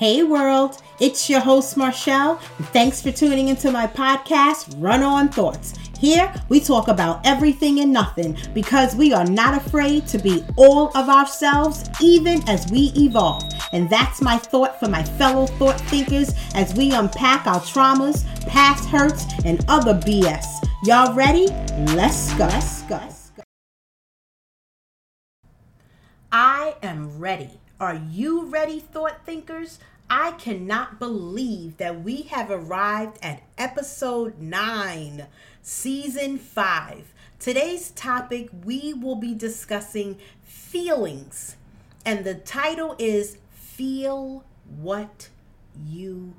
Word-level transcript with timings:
Hey 0.00 0.22
world, 0.22 0.80
it's 0.98 1.28
your 1.28 1.40
host 1.40 1.76
Marshall. 1.76 2.36
Thanks 2.72 3.02
for 3.02 3.12
tuning 3.12 3.48
into 3.48 3.70
my 3.70 3.86
podcast, 3.86 4.74
Run 4.78 5.02
On 5.02 5.28
Thoughts. 5.28 5.74
Here 5.98 6.32
we 6.48 6.58
talk 6.58 6.88
about 6.88 7.20
everything 7.26 7.80
and 7.80 7.92
nothing 7.92 8.38
because 8.54 8.96
we 8.96 9.12
are 9.12 9.26
not 9.26 9.52
afraid 9.52 10.06
to 10.06 10.18
be 10.18 10.42
all 10.56 10.88
of 10.96 11.10
ourselves 11.10 11.84
even 12.00 12.42
as 12.48 12.66
we 12.72 12.94
evolve. 12.96 13.42
And 13.74 13.90
that's 13.90 14.22
my 14.22 14.38
thought 14.38 14.80
for 14.80 14.88
my 14.88 15.04
fellow 15.04 15.46
thought 15.46 15.78
thinkers 15.78 16.32
as 16.54 16.72
we 16.74 16.92
unpack 16.92 17.46
our 17.46 17.60
traumas, 17.60 18.24
past 18.46 18.88
hurts, 18.88 19.26
and 19.44 19.62
other 19.68 19.92
BS. 19.92 20.46
Y'all 20.84 21.12
ready? 21.12 21.48
Let's 21.94 22.32
go. 22.38 22.46
Let's 22.46 22.80
go. 22.84 23.42
I 26.32 26.74
am 26.82 27.18
ready. 27.18 27.59
Are 27.80 27.98
you 28.10 28.44
ready, 28.44 28.78
thought 28.78 29.24
thinkers? 29.24 29.78
I 30.10 30.32
cannot 30.32 30.98
believe 30.98 31.78
that 31.78 32.02
we 32.02 32.24
have 32.24 32.50
arrived 32.50 33.16
at 33.22 33.42
episode 33.56 34.38
9, 34.38 35.26
season 35.62 36.36
5. 36.36 37.14
Today's 37.38 37.92
topic, 37.92 38.50
we 38.66 38.92
will 38.92 39.14
be 39.14 39.32
discussing 39.32 40.18
feelings, 40.42 41.56
and 42.04 42.22
the 42.22 42.34
title 42.34 42.96
is 42.98 43.38
Feel 43.50 44.44
What 44.78 45.30
You 45.88 46.34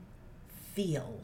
Feel. 0.75 1.21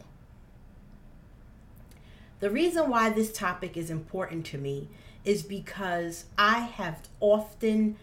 The 2.40 2.50
reason 2.50 2.90
why 2.90 3.12
this 3.12 3.32
topic 3.32 3.78
is 3.78 3.92
important 3.92 4.48
to 4.48 4.58
me 4.58 4.88
is 5.24 5.44
because 5.44 6.26
I 6.40 6.62
have 6.62 7.08
often 7.20 7.98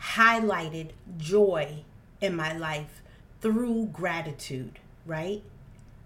highlighted 0.00 0.90
joy 1.18 1.84
in 2.20 2.34
my 2.34 2.56
life 2.56 3.02
through 3.40 3.86
gratitude, 3.92 4.78
right? 5.06 5.42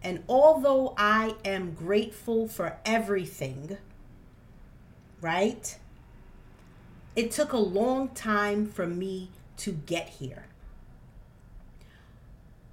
And 0.02 0.22
although 0.28 0.94
I 0.96 1.34
am 1.44 1.72
grateful 1.72 2.46
for 2.46 2.76
everything, 2.84 3.78
right? 5.20 5.76
It 7.16 7.30
took 7.30 7.52
a 7.52 7.58
long 7.58 8.08
time 8.08 8.66
for 8.66 8.86
me 8.86 9.30
to 9.58 9.72
get 9.72 10.08
here. 10.08 10.46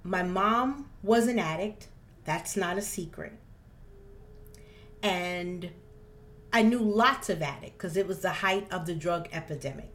My 0.02 0.22
mom 0.22 0.90
was 1.02 1.28
an 1.28 1.38
addict. 1.38 1.88
That's 2.24 2.56
not 2.56 2.76
a 2.76 2.82
secret. 2.82 3.34
And 5.02 5.70
I 6.52 6.62
knew 6.62 6.80
lots 6.80 7.30
of 7.30 7.40
addicts 7.40 7.76
because 7.76 7.96
it 7.96 8.06
was 8.06 8.20
the 8.20 8.30
height 8.30 8.66
of 8.70 8.86
the 8.86 8.94
drug 8.94 9.28
epidemic. 9.32 9.91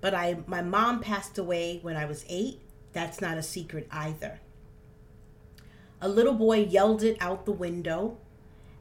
But 0.00 0.14
I 0.14 0.38
my 0.46 0.62
mom 0.62 1.00
passed 1.00 1.38
away 1.38 1.78
when 1.82 1.96
I 1.96 2.04
was 2.04 2.24
8. 2.28 2.60
That's 2.92 3.20
not 3.20 3.38
a 3.38 3.42
secret 3.42 3.86
either. 3.90 4.40
A 6.00 6.08
little 6.08 6.34
boy 6.34 6.64
yelled 6.64 7.02
it 7.02 7.16
out 7.20 7.44
the 7.44 7.52
window 7.52 8.16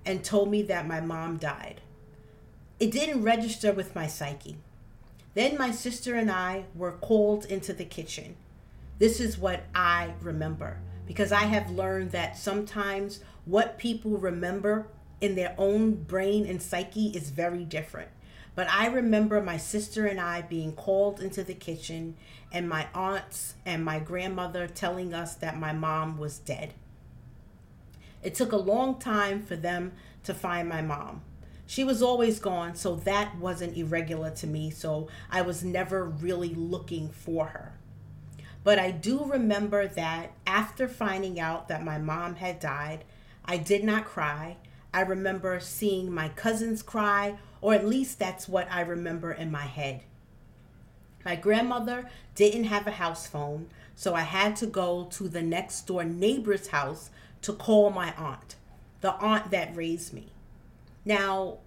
and 0.05 0.23
told 0.23 0.49
me 0.49 0.61
that 0.63 0.87
my 0.87 1.01
mom 1.01 1.37
died. 1.37 1.81
It 2.79 2.91
didn't 2.91 3.23
register 3.23 3.73
with 3.73 3.93
my 3.93 4.07
psyche. 4.07 4.57
Then 5.33 5.57
my 5.57 5.71
sister 5.71 6.15
and 6.15 6.31
I 6.31 6.65
were 6.73 6.93
called 6.93 7.45
into 7.45 7.73
the 7.73 7.85
kitchen. 7.85 8.35
This 8.97 9.19
is 9.19 9.37
what 9.37 9.63
I 9.75 10.13
remember 10.21 10.77
because 11.05 11.31
I 11.31 11.43
have 11.43 11.71
learned 11.71 12.11
that 12.11 12.37
sometimes 12.37 13.21
what 13.45 13.77
people 13.77 14.11
remember 14.11 14.87
in 15.21 15.35
their 15.35 15.55
own 15.57 15.95
brain 15.95 16.45
and 16.45 16.61
psyche 16.61 17.07
is 17.07 17.29
very 17.31 17.65
different. 17.65 18.09
But 18.55 18.69
I 18.69 18.87
remember 18.87 19.41
my 19.41 19.57
sister 19.57 20.05
and 20.05 20.19
I 20.19 20.41
being 20.41 20.73
called 20.73 21.21
into 21.21 21.43
the 21.43 21.53
kitchen, 21.53 22.15
and 22.51 22.67
my 22.67 22.87
aunts 22.93 23.55
and 23.65 23.85
my 23.85 23.99
grandmother 23.99 24.67
telling 24.67 25.13
us 25.13 25.35
that 25.35 25.59
my 25.59 25.71
mom 25.71 26.17
was 26.17 26.39
dead. 26.39 26.73
It 28.21 28.35
took 28.35 28.51
a 28.51 28.57
long 28.57 28.99
time 28.99 29.41
for 29.41 29.55
them 29.55 29.93
to 30.23 30.33
find 30.33 30.67
my 30.67 30.81
mom. 30.81 31.21
She 31.65 31.83
was 31.83 32.01
always 32.01 32.39
gone, 32.39 32.75
so 32.75 32.95
that 32.95 33.37
wasn't 33.37 33.77
irregular 33.77 34.31
to 34.31 34.47
me, 34.47 34.71
so 34.71 35.07
I 35.31 35.43
was 35.43 35.63
never 35.63 36.03
really 36.03 36.53
looking 36.55 37.09
for 37.09 37.45
her. 37.45 37.73
But 38.63 38.79
I 38.79 38.91
do 38.91 39.23
remember 39.23 39.87
that 39.87 40.33
after 40.45 40.87
finding 40.87 41.39
out 41.39 41.67
that 41.67 41.83
my 41.83 41.97
mom 41.97 42.35
had 42.35 42.59
died, 42.59 43.05
I 43.45 43.57
did 43.57 43.83
not 43.83 44.05
cry. 44.05 44.57
I 44.93 45.01
remember 45.01 45.59
seeing 45.59 46.11
my 46.11 46.29
cousins 46.29 46.81
cry 46.81 47.37
or 47.61 47.73
at 47.73 47.87
least 47.87 48.19
that's 48.19 48.47
what 48.47 48.71
I 48.71 48.81
remember 48.81 49.31
in 49.31 49.51
my 49.51 49.65
head. 49.65 50.01
My 51.25 51.35
grandmother 51.35 52.09
didn't 52.35 52.65
have 52.65 52.87
a 52.87 52.91
house 52.91 53.27
phone, 53.27 53.67
so 53.95 54.13
I 54.13 54.21
had 54.21 54.55
to 54.57 54.65
go 54.65 55.07
to 55.11 55.27
the 55.27 55.41
next 55.41 55.85
door 55.87 56.03
neighbor's 56.03 56.67
house 56.67 57.09
to 57.41 57.53
call 57.53 57.89
my 57.89 58.13
aunt, 58.15 58.55
the 59.01 59.13
aunt 59.15 59.51
that 59.51 59.75
raised 59.75 60.13
me. 60.13 60.27
Now, 61.03 61.57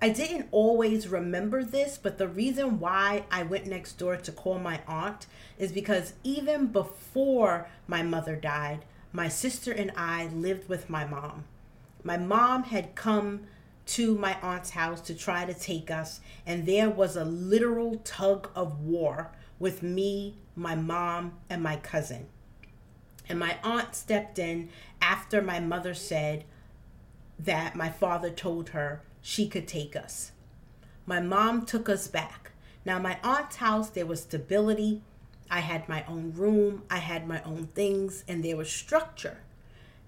I 0.00 0.10
didn't 0.10 0.48
always 0.52 1.08
remember 1.08 1.64
this, 1.64 1.98
but 1.98 2.18
the 2.18 2.28
reason 2.28 2.78
why 2.78 3.24
I 3.30 3.42
went 3.42 3.66
next 3.66 3.94
door 3.94 4.16
to 4.16 4.32
call 4.32 4.58
my 4.58 4.80
aunt 4.86 5.26
is 5.58 5.72
because 5.72 6.12
even 6.22 6.66
before 6.66 7.68
my 7.88 8.02
mother 8.02 8.36
died, 8.36 8.84
my 9.12 9.28
sister 9.28 9.72
and 9.72 9.90
I 9.96 10.26
lived 10.26 10.68
with 10.68 10.90
my 10.90 11.06
mom. 11.06 11.44
My 12.04 12.18
mom 12.18 12.64
had 12.64 12.94
come 12.94 13.46
to 13.86 14.16
my 14.16 14.36
aunt's 14.42 14.70
house 14.70 15.00
to 15.02 15.14
try 15.14 15.44
to 15.44 15.54
take 15.54 15.90
us, 15.90 16.20
and 16.44 16.66
there 16.66 16.90
was 16.90 17.16
a 17.16 17.24
literal 17.24 17.96
tug 18.04 18.50
of 18.54 18.80
war 18.80 19.32
with 19.58 19.82
me, 19.82 20.36
my 20.54 20.74
mom, 20.74 21.34
and 21.48 21.62
my 21.62 21.76
cousin. 21.76 22.26
And 23.28 23.38
my 23.38 23.58
aunt 23.62 23.94
stepped 23.94 24.38
in 24.38 24.68
after 25.00 25.40
my 25.40 25.60
mother 25.60 25.94
said 25.94 26.44
that 27.38 27.76
my 27.76 27.88
father 27.88 28.30
told 28.30 28.70
her 28.70 29.02
she 29.22 29.48
could 29.48 29.68
take 29.68 29.96
us. 29.96 30.32
My 31.06 31.20
mom 31.20 31.64
took 31.64 31.88
us 31.88 32.08
back. 32.08 32.52
Now, 32.84 32.98
my 32.98 33.18
aunt's 33.22 33.56
house, 33.56 33.90
there 33.90 34.06
was 34.06 34.22
stability. 34.22 35.02
I 35.50 35.60
had 35.60 35.88
my 35.88 36.04
own 36.06 36.32
room, 36.34 36.82
I 36.90 36.98
had 36.98 37.28
my 37.28 37.42
own 37.42 37.68
things, 37.74 38.24
and 38.26 38.44
there 38.44 38.56
was 38.56 38.70
structure. 38.70 39.38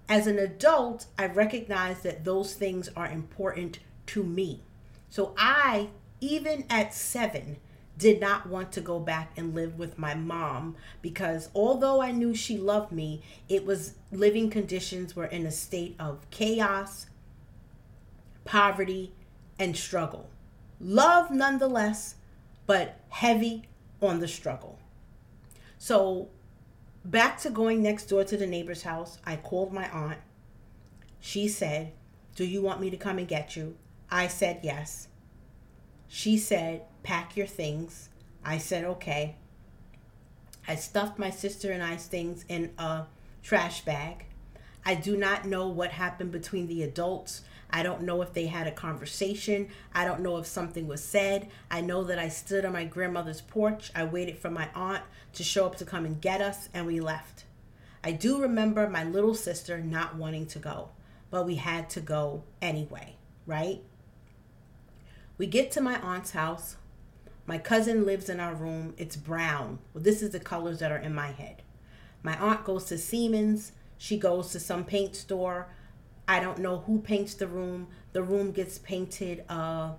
As 0.09 0.25
an 0.25 0.39
adult, 0.39 1.05
I 1.19 1.27
recognize 1.27 2.01
that 2.01 2.25
those 2.25 2.55
things 2.55 2.89
are 2.95 3.07
important 3.07 3.77
to 4.07 4.23
me. 4.23 4.63
So 5.07 5.35
I, 5.37 5.89
even 6.19 6.65
at 6.67 6.95
seven, 6.95 7.57
did 7.95 8.19
not 8.19 8.47
want 8.47 8.71
to 8.71 8.81
go 8.81 8.99
back 8.99 9.31
and 9.37 9.53
live 9.53 9.77
with 9.77 9.99
my 9.99 10.15
mom 10.15 10.75
because 11.01 11.49
although 11.53 12.01
I 12.01 12.11
knew 12.11 12.33
she 12.33 12.57
loved 12.57 12.91
me, 12.91 13.21
it 13.47 13.65
was 13.65 13.93
living 14.11 14.49
conditions 14.49 15.15
were 15.15 15.25
in 15.25 15.45
a 15.45 15.51
state 15.51 15.95
of 15.99 16.27
chaos, 16.31 17.07
poverty, 18.45 19.11
and 19.59 19.77
struggle. 19.77 20.29
Love 20.79 21.29
nonetheless, 21.29 22.15
but 22.65 22.99
heavy 23.09 23.65
on 24.01 24.19
the 24.19 24.27
struggle. 24.27 24.79
So 25.77 26.29
Back 27.09 27.39
to 27.39 27.49
going 27.49 27.81
next 27.81 28.05
door 28.05 28.23
to 28.23 28.37
the 28.37 28.45
neighbor's 28.45 28.83
house, 28.83 29.17
I 29.25 29.35
called 29.35 29.73
my 29.73 29.89
aunt. 29.89 30.19
She 31.19 31.47
said, 31.47 31.91
Do 32.35 32.45
you 32.45 32.61
want 32.61 32.79
me 32.79 32.91
to 32.91 32.97
come 32.97 33.17
and 33.17 33.27
get 33.27 33.55
you? 33.55 33.77
I 34.11 34.27
said 34.27 34.59
yes. 34.61 35.07
She 36.07 36.37
said, 36.37 36.83
Pack 37.01 37.35
your 37.35 37.47
things. 37.47 38.09
I 38.45 38.59
said, 38.59 38.83
Okay. 38.85 39.37
I 40.67 40.75
stuffed 40.75 41.17
my 41.17 41.31
sister 41.31 41.71
and 41.71 41.81
I's 41.81 42.05
things 42.05 42.45
in 42.47 42.73
a 42.77 43.05
trash 43.41 43.83
bag. 43.83 44.25
I 44.85 44.93
do 44.93 45.17
not 45.17 45.45
know 45.45 45.67
what 45.67 45.89
happened 45.89 46.31
between 46.31 46.67
the 46.67 46.83
adults 46.83 47.41
I 47.71 47.83
don't 47.83 48.01
know 48.01 48.21
if 48.21 48.33
they 48.33 48.47
had 48.47 48.67
a 48.67 48.71
conversation. 48.71 49.69
I 49.93 50.05
don't 50.05 50.21
know 50.21 50.37
if 50.37 50.45
something 50.47 50.87
was 50.87 51.03
said. 51.03 51.49
I 51.69 51.81
know 51.81 52.03
that 52.05 52.17
I 52.17 52.29
stood 52.29 52.65
on 52.65 52.73
my 52.73 52.85
grandmother's 52.85 53.41
porch. 53.41 53.91
I 53.95 54.05
waited 54.05 54.37
for 54.37 54.49
my 54.49 54.69
aunt 54.73 55.03
to 55.33 55.43
show 55.43 55.65
up 55.65 55.75
to 55.77 55.85
come 55.85 56.05
and 56.05 56.19
get 56.19 56.41
us, 56.41 56.69
and 56.73 56.87
we 56.87 56.99
left. 56.99 57.45
I 58.03 58.11
do 58.11 58.41
remember 58.41 58.89
my 58.89 59.03
little 59.03 59.35
sister 59.35 59.79
not 59.79 60.15
wanting 60.15 60.47
to 60.47 60.59
go, 60.59 60.89
but 61.29 61.45
we 61.45 61.55
had 61.55 61.89
to 61.91 62.01
go 62.01 62.43
anyway, 62.61 63.15
right? 63.45 63.81
We 65.37 65.45
get 65.47 65.71
to 65.71 65.81
my 65.81 65.99
aunt's 66.01 66.31
house. 66.31 66.75
My 67.45 67.57
cousin 67.57 68.05
lives 68.05 68.29
in 68.29 68.39
our 68.39 68.53
room. 68.53 68.93
It's 68.97 69.15
brown. 69.15 69.79
Well, 69.93 70.03
this 70.03 70.21
is 70.21 70.31
the 70.31 70.39
colors 70.39 70.79
that 70.79 70.91
are 70.91 70.97
in 70.97 71.13
my 71.13 71.31
head. 71.31 71.61
My 72.23 72.37
aunt 72.37 72.63
goes 72.63 72.85
to 72.85 72.97
Seaman's. 72.97 73.71
She 73.97 74.17
goes 74.17 74.51
to 74.51 74.59
some 74.59 74.85
paint 74.85 75.15
store. 75.15 75.67
I 76.29 76.39
don't 76.39 76.59
know 76.59 76.77
who 76.85 76.99
paints 76.99 77.33
the 77.33 77.47
room. 77.47 77.87
The 78.13 78.21
room 78.21 78.51
gets 78.51 78.77
painted 78.77 79.43
uh, 79.49 79.93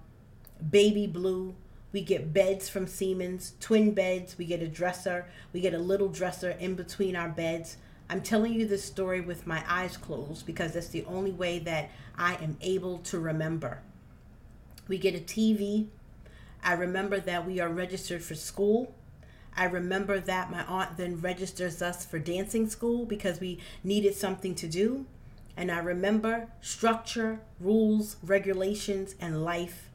baby 0.70 1.08
blue. 1.08 1.56
We 1.90 2.02
get 2.02 2.32
beds 2.32 2.68
from 2.68 2.86
Seaman's, 2.86 3.54
twin 3.58 3.94
beds. 3.94 4.38
We 4.38 4.44
get 4.44 4.62
a 4.62 4.68
dresser. 4.68 5.28
We 5.52 5.60
get 5.60 5.74
a 5.74 5.78
little 5.78 6.06
dresser 6.06 6.50
in 6.52 6.76
between 6.76 7.16
our 7.16 7.28
beds. 7.28 7.78
I'm 8.08 8.22
telling 8.22 8.52
you 8.52 8.64
this 8.64 8.84
story 8.84 9.20
with 9.20 9.44
my 9.44 9.64
eyes 9.68 9.96
closed 9.96 10.46
because 10.46 10.74
that's 10.74 10.86
the 10.90 11.04
only 11.06 11.32
way 11.32 11.58
that 11.58 11.90
I 12.16 12.36
am 12.36 12.56
able 12.60 12.98
to 12.98 13.18
remember. 13.18 13.82
We 14.86 14.98
get 14.98 15.16
a 15.16 15.18
TV. 15.18 15.88
I 16.62 16.74
remember 16.74 17.18
that 17.18 17.44
we 17.44 17.58
are 17.58 17.68
registered 17.68 18.22
for 18.22 18.36
school. 18.36 18.94
I 19.56 19.64
I 19.64 19.64
remember 19.64 20.20
that 20.20 20.48
my 20.48 20.62
aunt 20.62 20.96
then 20.96 21.20
registers 21.20 21.82
us 21.82 22.06
for 22.06 22.20
dancing 22.20 22.68
school 22.68 23.04
because 23.04 23.40
we 23.40 23.58
needed 23.82 24.14
something 24.14 24.54
to 24.54 24.68
do. 24.68 25.06
And 25.60 25.70
I 25.70 25.80
remember 25.80 26.48
structure, 26.62 27.42
rules, 27.60 28.16
regulations, 28.22 29.14
and 29.20 29.44
life 29.44 29.90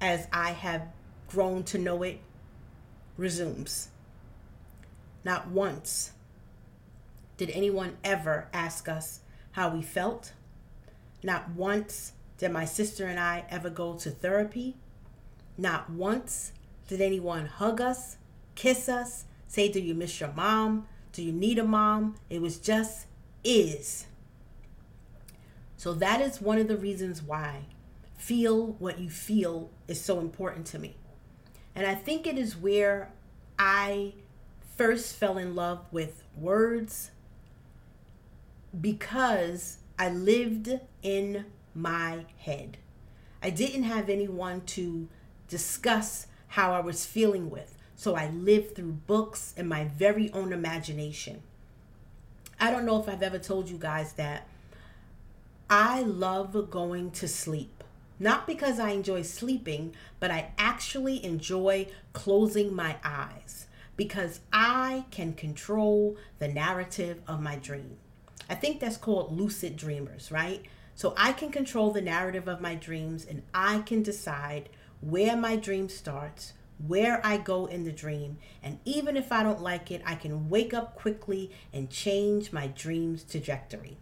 as 0.00 0.28
I 0.32 0.52
have 0.52 0.82
grown 1.26 1.64
to 1.64 1.78
know 1.78 2.04
it 2.04 2.20
resumes. 3.16 3.88
Not 5.24 5.48
once 5.48 6.12
did 7.36 7.50
anyone 7.50 7.96
ever 8.04 8.46
ask 8.52 8.88
us 8.88 9.22
how 9.50 9.74
we 9.74 9.82
felt. 9.82 10.34
Not 11.24 11.50
once 11.50 12.12
did 12.38 12.52
my 12.52 12.64
sister 12.64 13.08
and 13.08 13.18
I 13.18 13.46
ever 13.50 13.70
go 13.70 13.94
to 13.94 14.10
therapy. 14.10 14.76
Not 15.58 15.90
once 15.90 16.52
did 16.86 17.00
anyone 17.00 17.46
hug 17.46 17.80
us, 17.80 18.18
kiss 18.54 18.88
us, 18.88 19.24
say, 19.48 19.68
Do 19.68 19.80
you 19.80 19.94
miss 19.94 20.20
your 20.20 20.32
mom? 20.32 20.86
Do 21.12 21.24
you 21.24 21.32
need 21.32 21.58
a 21.58 21.64
mom? 21.64 22.14
It 22.30 22.40
was 22.40 22.56
just 22.56 23.08
is. 23.42 24.06
So 25.80 25.94
that 25.94 26.20
is 26.20 26.42
one 26.42 26.58
of 26.58 26.68
the 26.68 26.76
reasons 26.76 27.22
why 27.22 27.60
feel 28.18 28.72
what 28.80 28.98
you 28.98 29.08
feel 29.08 29.70
is 29.88 29.98
so 29.98 30.20
important 30.20 30.66
to 30.66 30.78
me. 30.78 30.94
And 31.74 31.86
I 31.86 31.94
think 31.94 32.26
it 32.26 32.36
is 32.36 32.54
where 32.54 33.12
I 33.58 34.12
first 34.76 35.16
fell 35.16 35.38
in 35.38 35.54
love 35.54 35.86
with 35.90 36.22
words 36.36 37.12
because 38.78 39.78
I 39.98 40.10
lived 40.10 40.80
in 41.02 41.46
my 41.74 42.26
head. 42.36 42.76
I 43.42 43.48
didn't 43.48 43.84
have 43.84 44.10
anyone 44.10 44.60
to 44.76 45.08
discuss 45.48 46.26
how 46.48 46.74
I 46.74 46.80
was 46.80 47.06
feeling 47.06 47.48
with. 47.48 47.74
So 47.96 48.16
I 48.16 48.28
lived 48.28 48.76
through 48.76 49.00
books 49.06 49.54
and 49.56 49.66
my 49.66 49.84
very 49.84 50.30
own 50.32 50.52
imagination. 50.52 51.40
I 52.60 52.70
don't 52.70 52.84
know 52.84 53.00
if 53.00 53.08
I've 53.08 53.22
ever 53.22 53.38
told 53.38 53.70
you 53.70 53.78
guys 53.78 54.12
that 54.14 54.46
I 55.72 56.00
love 56.02 56.68
going 56.68 57.12
to 57.12 57.28
sleep. 57.28 57.84
Not 58.18 58.44
because 58.44 58.80
I 58.80 58.90
enjoy 58.90 59.22
sleeping, 59.22 59.94
but 60.18 60.32
I 60.32 60.50
actually 60.58 61.24
enjoy 61.24 61.86
closing 62.12 62.74
my 62.74 62.96
eyes 63.04 63.66
because 63.96 64.40
I 64.52 65.04
can 65.12 65.32
control 65.32 66.16
the 66.40 66.48
narrative 66.48 67.20
of 67.28 67.40
my 67.40 67.54
dream. 67.54 67.98
I 68.48 68.56
think 68.56 68.80
that's 68.80 68.96
called 68.96 69.38
lucid 69.38 69.76
dreamers, 69.76 70.32
right? 70.32 70.64
So 70.96 71.14
I 71.16 71.30
can 71.30 71.52
control 71.52 71.92
the 71.92 72.02
narrative 72.02 72.48
of 72.48 72.60
my 72.60 72.74
dreams 72.74 73.24
and 73.24 73.44
I 73.54 73.78
can 73.82 74.02
decide 74.02 74.70
where 75.00 75.36
my 75.36 75.54
dream 75.54 75.88
starts, 75.88 76.52
where 76.84 77.24
I 77.24 77.36
go 77.36 77.66
in 77.66 77.84
the 77.84 77.92
dream, 77.92 78.38
and 78.60 78.80
even 78.84 79.16
if 79.16 79.30
I 79.30 79.44
don't 79.44 79.62
like 79.62 79.92
it, 79.92 80.02
I 80.04 80.16
can 80.16 80.48
wake 80.48 80.74
up 80.74 80.96
quickly 80.96 81.52
and 81.72 81.88
change 81.88 82.52
my 82.52 82.66
dream's 82.66 83.22
trajectory 83.22 83.98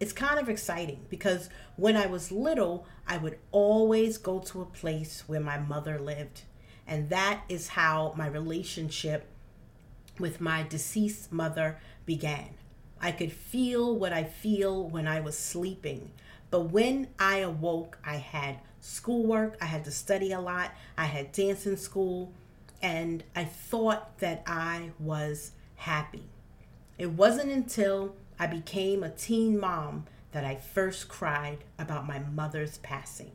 it's 0.00 0.12
kind 0.14 0.40
of 0.40 0.48
exciting 0.48 1.04
because 1.10 1.50
when 1.76 1.94
I 1.94 2.06
was 2.06 2.32
little, 2.32 2.86
I 3.06 3.18
would 3.18 3.38
always 3.52 4.16
go 4.16 4.38
to 4.40 4.62
a 4.62 4.66
place 4.66 5.24
where 5.26 5.40
my 5.40 5.58
mother 5.58 5.98
lived. 5.98 6.42
And 6.86 7.10
that 7.10 7.42
is 7.48 7.68
how 7.68 8.14
my 8.16 8.26
relationship 8.26 9.26
with 10.18 10.40
my 10.40 10.62
deceased 10.62 11.30
mother 11.30 11.78
began. 12.06 12.54
I 13.00 13.12
could 13.12 13.32
feel 13.32 13.94
what 13.94 14.12
I 14.12 14.24
feel 14.24 14.88
when 14.88 15.06
I 15.06 15.20
was 15.20 15.38
sleeping. 15.38 16.10
But 16.50 16.72
when 16.72 17.08
I 17.18 17.38
awoke, 17.38 17.98
I 18.04 18.16
had 18.16 18.58
schoolwork, 18.80 19.56
I 19.60 19.66
had 19.66 19.84
to 19.84 19.90
study 19.90 20.32
a 20.32 20.40
lot, 20.40 20.72
I 20.96 21.04
had 21.04 21.32
dance 21.32 21.66
in 21.66 21.76
school, 21.76 22.32
and 22.82 23.22
I 23.36 23.44
thought 23.44 24.18
that 24.18 24.42
I 24.46 24.90
was 24.98 25.52
happy. 25.76 26.24
It 26.98 27.10
wasn't 27.10 27.52
until 27.52 28.14
I 28.40 28.46
became 28.46 29.02
a 29.02 29.10
teen 29.10 29.60
mom 29.60 30.06
that 30.32 30.46
I 30.46 30.54
first 30.54 31.08
cried 31.08 31.58
about 31.78 32.06
my 32.06 32.20
mother's 32.20 32.78
passing. 32.78 33.32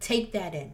Take 0.00 0.32
that 0.32 0.54
in. 0.54 0.72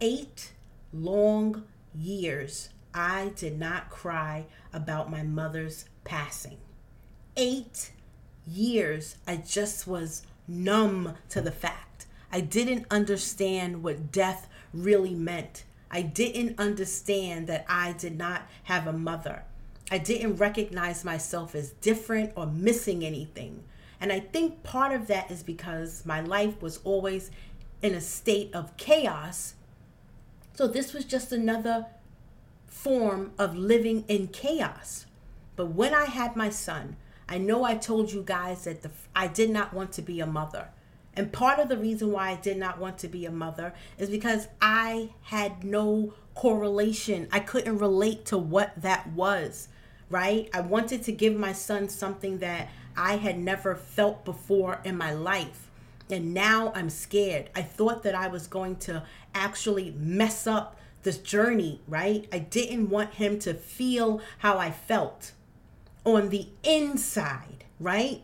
Eight 0.00 0.52
long 0.90 1.64
years, 1.94 2.70
I 2.94 3.32
did 3.36 3.58
not 3.58 3.90
cry 3.90 4.46
about 4.72 5.10
my 5.10 5.22
mother's 5.22 5.84
passing. 6.02 6.56
Eight 7.36 7.92
years, 8.46 9.16
I 9.26 9.36
just 9.36 9.86
was 9.86 10.22
numb 10.48 11.14
to 11.28 11.42
the 11.42 11.52
fact. 11.52 12.06
I 12.32 12.40
didn't 12.40 12.86
understand 12.90 13.82
what 13.82 14.10
death 14.10 14.48
really 14.72 15.14
meant. 15.14 15.64
I 15.90 16.00
didn't 16.00 16.58
understand 16.58 17.48
that 17.48 17.66
I 17.68 17.92
did 17.92 18.16
not 18.16 18.48
have 18.62 18.86
a 18.86 18.94
mother. 18.94 19.44
I 19.90 19.98
didn't 19.98 20.36
recognize 20.36 21.04
myself 21.04 21.54
as 21.54 21.70
different 21.70 22.32
or 22.34 22.46
missing 22.46 23.04
anything. 23.04 23.62
And 24.00 24.12
I 24.12 24.20
think 24.20 24.62
part 24.62 24.92
of 24.92 25.06
that 25.06 25.30
is 25.30 25.42
because 25.42 26.04
my 26.04 26.20
life 26.20 26.60
was 26.60 26.80
always 26.84 27.30
in 27.82 27.94
a 27.94 28.00
state 28.00 28.54
of 28.54 28.76
chaos. 28.76 29.54
So 30.54 30.66
this 30.66 30.92
was 30.92 31.04
just 31.04 31.32
another 31.32 31.86
form 32.66 33.32
of 33.38 33.56
living 33.56 34.04
in 34.08 34.28
chaos. 34.28 35.06
But 35.54 35.66
when 35.66 35.94
I 35.94 36.06
had 36.06 36.36
my 36.36 36.50
son, 36.50 36.96
I 37.28 37.38
know 37.38 37.64
I 37.64 37.76
told 37.76 38.12
you 38.12 38.22
guys 38.22 38.64
that 38.64 38.82
the, 38.82 38.90
I 39.14 39.28
did 39.28 39.50
not 39.50 39.72
want 39.72 39.92
to 39.92 40.02
be 40.02 40.20
a 40.20 40.26
mother. 40.26 40.68
And 41.14 41.32
part 41.32 41.58
of 41.58 41.68
the 41.68 41.78
reason 41.78 42.12
why 42.12 42.30
I 42.30 42.34
did 42.34 42.58
not 42.58 42.78
want 42.78 42.98
to 42.98 43.08
be 43.08 43.24
a 43.24 43.30
mother 43.30 43.72
is 43.98 44.10
because 44.10 44.48
I 44.60 45.10
had 45.22 45.64
no 45.64 46.12
correlation. 46.34 47.28
I 47.32 47.40
couldn't 47.40 47.78
relate 47.78 48.26
to 48.26 48.36
what 48.36 48.72
that 48.82 49.08
was 49.12 49.68
right? 50.10 50.48
I 50.52 50.60
wanted 50.60 51.02
to 51.04 51.12
give 51.12 51.36
my 51.36 51.52
son 51.52 51.88
something 51.88 52.38
that 52.38 52.68
I 52.96 53.16
had 53.16 53.38
never 53.38 53.74
felt 53.74 54.24
before 54.24 54.80
in 54.84 54.96
my 54.96 55.12
life. 55.12 55.68
And 56.10 56.32
now 56.32 56.72
I'm 56.74 56.88
scared. 56.88 57.50
I 57.54 57.62
thought 57.62 58.02
that 58.04 58.14
I 58.14 58.28
was 58.28 58.46
going 58.46 58.76
to 58.76 59.02
actually 59.34 59.94
mess 59.98 60.46
up 60.46 60.76
this 61.02 61.18
journey, 61.18 61.80
right? 61.88 62.28
I 62.32 62.38
didn't 62.38 62.90
want 62.90 63.14
him 63.14 63.38
to 63.40 63.54
feel 63.54 64.20
how 64.38 64.58
I 64.58 64.70
felt 64.70 65.32
on 66.04 66.28
the 66.28 66.48
inside, 66.62 67.64
right? 67.80 68.22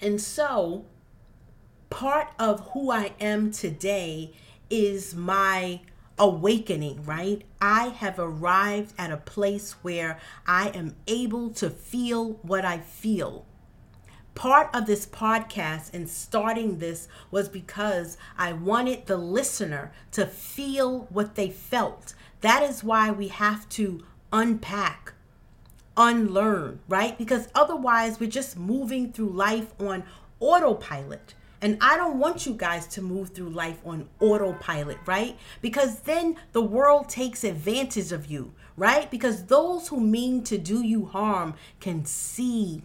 And 0.00 0.20
so, 0.20 0.84
part 1.90 2.28
of 2.38 2.70
who 2.70 2.90
I 2.90 3.12
am 3.20 3.50
today 3.50 4.32
is 4.70 5.14
my 5.14 5.80
awakening, 6.18 7.04
right? 7.04 7.42
I 7.60 7.88
have 7.88 8.18
arrived 8.18 8.92
at 8.98 9.12
a 9.12 9.16
place 9.16 9.72
where 9.82 10.18
I 10.46 10.68
am 10.68 10.96
able 11.06 11.50
to 11.50 11.70
feel 11.70 12.34
what 12.42 12.64
I 12.64 12.78
feel. 12.78 13.46
Part 14.34 14.74
of 14.74 14.86
this 14.86 15.04
podcast 15.04 15.92
and 15.92 16.08
starting 16.08 16.78
this 16.78 17.08
was 17.30 17.48
because 17.48 18.16
I 18.36 18.52
wanted 18.52 19.06
the 19.06 19.16
listener 19.16 19.90
to 20.12 20.26
feel 20.26 21.08
what 21.10 21.34
they 21.34 21.50
felt. 21.50 22.14
That 22.40 22.62
is 22.62 22.84
why 22.84 23.10
we 23.10 23.28
have 23.28 23.68
to 23.70 24.04
unpack, 24.32 25.14
unlearn, 25.96 26.80
right? 26.88 27.18
Because 27.18 27.48
otherwise, 27.54 28.20
we're 28.20 28.30
just 28.30 28.56
moving 28.56 29.12
through 29.12 29.30
life 29.30 29.74
on 29.80 30.04
autopilot. 30.38 31.34
And 31.60 31.76
I 31.80 31.96
don't 31.96 32.18
want 32.18 32.46
you 32.46 32.54
guys 32.54 32.86
to 32.88 33.02
move 33.02 33.30
through 33.30 33.50
life 33.50 33.80
on 33.84 34.08
autopilot, 34.20 34.98
right? 35.06 35.36
Because 35.60 36.00
then 36.00 36.36
the 36.52 36.62
world 36.62 37.08
takes 37.08 37.42
advantage 37.42 38.12
of 38.12 38.26
you, 38.26 38.52
right? 38.76 39.10
Because 39.10 39.46
those 39.46 39.88
who 39.88 40.00
mean 40.00 40.44
to 40.44 40.58
do 40.58 40.82
you 40.82 41.06
harm 41.06 41.54
can 41.80 42.04
see 42.04 42.82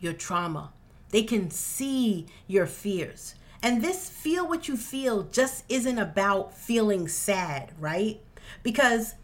your 0.00 0.14
trauma, 0.14 0.72
they 1.10 1.22
can 1.22 1.50
see 1.50 2.26
your 2.46 2.66
fears. 2.66 3.34
And 3.62 3.82
this 3.82 4.08
feel 4.08 4.46
what 4.46 4.68
you 4.68 4.76
feel 4.76 5.24
just 5.24 5.64
isn't 5.68 5.98
about 5.98 6.56
feeling 6.56 7.08
sad, 7.08 7.72
right? 7.78 8.20
Because 8.62 9.14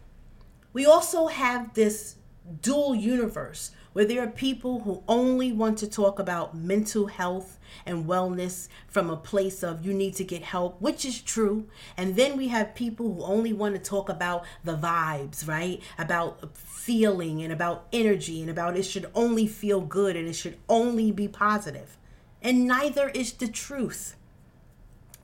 we 0.73 0.85
also 0.85 1.27
have 1.27 1.73
this 1.73 2.15
dual 2.61 2.93
universe 2.93 3.71
where 3.93 4.03
there 4.03 4.21
are 4.21 4.27
people 4.27 4.81
who 4.81 5.01
only 5.07 5.53
want 5.53 5.77
to 5.77 5.89
talk 5.89 6.19
about 6.19 6.53
mental 6.53 7.07
health 7.07 7.57
and 7.85 8.05
wellness 8.05 8.67
from 8.87 9.09
a 9.09 9.17
place 9.17 9.63
of 9.63 9.85
you 9.85 9.93
need 9.93 10.15
to 10.15 10.23
get 10.23 10.43
help, 10.43 10.81
which 10.81 11.05
is 11.05 11.21
true. 11.21 11.67
And 11.97 12.15
then 12.15 12.37
we 12.37 12.49
have 12.49 12.75
people 12.75 13.13
who 13.13 13.23
only 13.23 13.53
want 13.53 13.75
to 13.75 13.81
talk 13.81 14.09
about 14.09 14.45
the 14.63 14.75
vibes, 14.75 15.47
right? 15.47 15.81
About 15.97 16.57
feeling 16.57 17.41
and 17.41 17.51
about 17.51 17.87
energy 17.91 18.41
and 18.41 18.49
about 18.49 18.77
it 18.77 18.83
should 18.83 19.09
only 19.15 19.47
feel 19.47 19.81
good 19.81 20.15
and 20.15 20.27
it 20.27 20.33
should 20.33 20.57
only 20.69 21.11
be 21.11 21.27
positive. 21.27 21.97
And 22.41 22.67
neither 22.67 23.09
is 23.09 23.33
the 23.33 23.47
truth. 23.47 24.15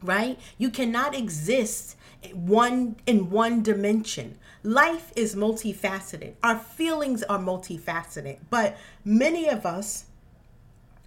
Right? 0.04 0.40
You 0.58 0.72
cannot 0.72 1.16
exist 1.16 1.96
one 2.34 2.96
in 3.06 3.30
one 3.30 3.62
dimension. 3.62 4.38
Life 4.64 5.12
is 5.16 5.36
multifaceted. 5.36 6.34
Our 6.44 6.58
feelings 6.58 7.24
are 7.24 7.40
multifaceted, 7.40 8.40
but 8.50 8.78
many 9.04 9.48
of 9.48 9.66
us 9.66 10.06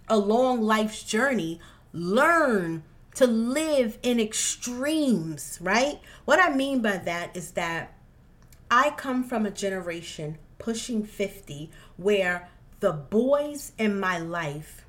along 0.07 0.61
life's 0.61 1.03
journey 1.03 1.59
learn 1.93 2.83
to 3.15 3.25
live 3.25 3.97
in 4.03 4.19
extremes, 4.19 5.57
right? 5.61 5.99
What 6.25 6.39
I 6.39 6.53
mean 6.53 6.81
by 6.81 6.97
that 6.97 7.35
is 7.35 7.51
that 7.51 7.93
I 8.69 8.91
come 8.91 9.23
from 9.23 9.45
a 9.45 9.51
generation 9.51 10.37
pushing 10.57 11.03
50 11.03 11.69
where 11.97 12.49
the 12.81 12.91
boys 12.91 13.71
in 13.77 13.99
my 13.99 14.17
life 14.17 14.85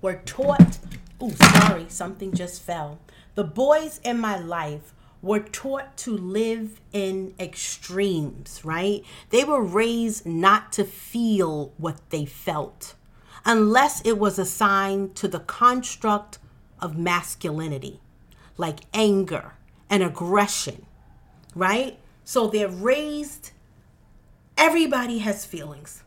were 0.00 0.20
taught, 0.24 0.78
oh, 1.20 1.30
sorry, 1.30 1.86
something 1.88 2.32
just 2.32 2.62
fell. 2.62 2.98
The 3.36 3.44
boys 3.44 4.00
in 4.02 4.18
my 4.18 4.38
life 4.38 4.92
were 5.22 5.38
taught 5.38 5.96
to 5.96 6.16
live 6.16 6.80
in 6.92 7.34
extremes, 7.38 8.60
right? 8.64 9.04
They 9.30 9.44
were 9.44 9.62
raised 9.62 10.26
not 10.26 10.72
to 10.72 10.84
feel 10.84 11.72
what 11.78 12.10
they 12.10 12.24
felt 12.24 12.94
unless 13.44 14.00
it 14.02 14.18
was 14.18 14.38
assigned 14.38 15.14
to 15.16 15.28
the 15.28 15.40
construct 15.40 16.38
of 16.80 16.96
masculinity, 16.98 18.00
like 18.56 18.80
anger 18.92 19.54
and 19.88 20.02
aggression, 20.02 20.86
right? 21.54 21.98
So 22.24 22.46
they're 22.46 22.68
raised, 22.68 23.52
everybody 24.56 25.18
has 25.18 25.44
feelings. 25.44 26.02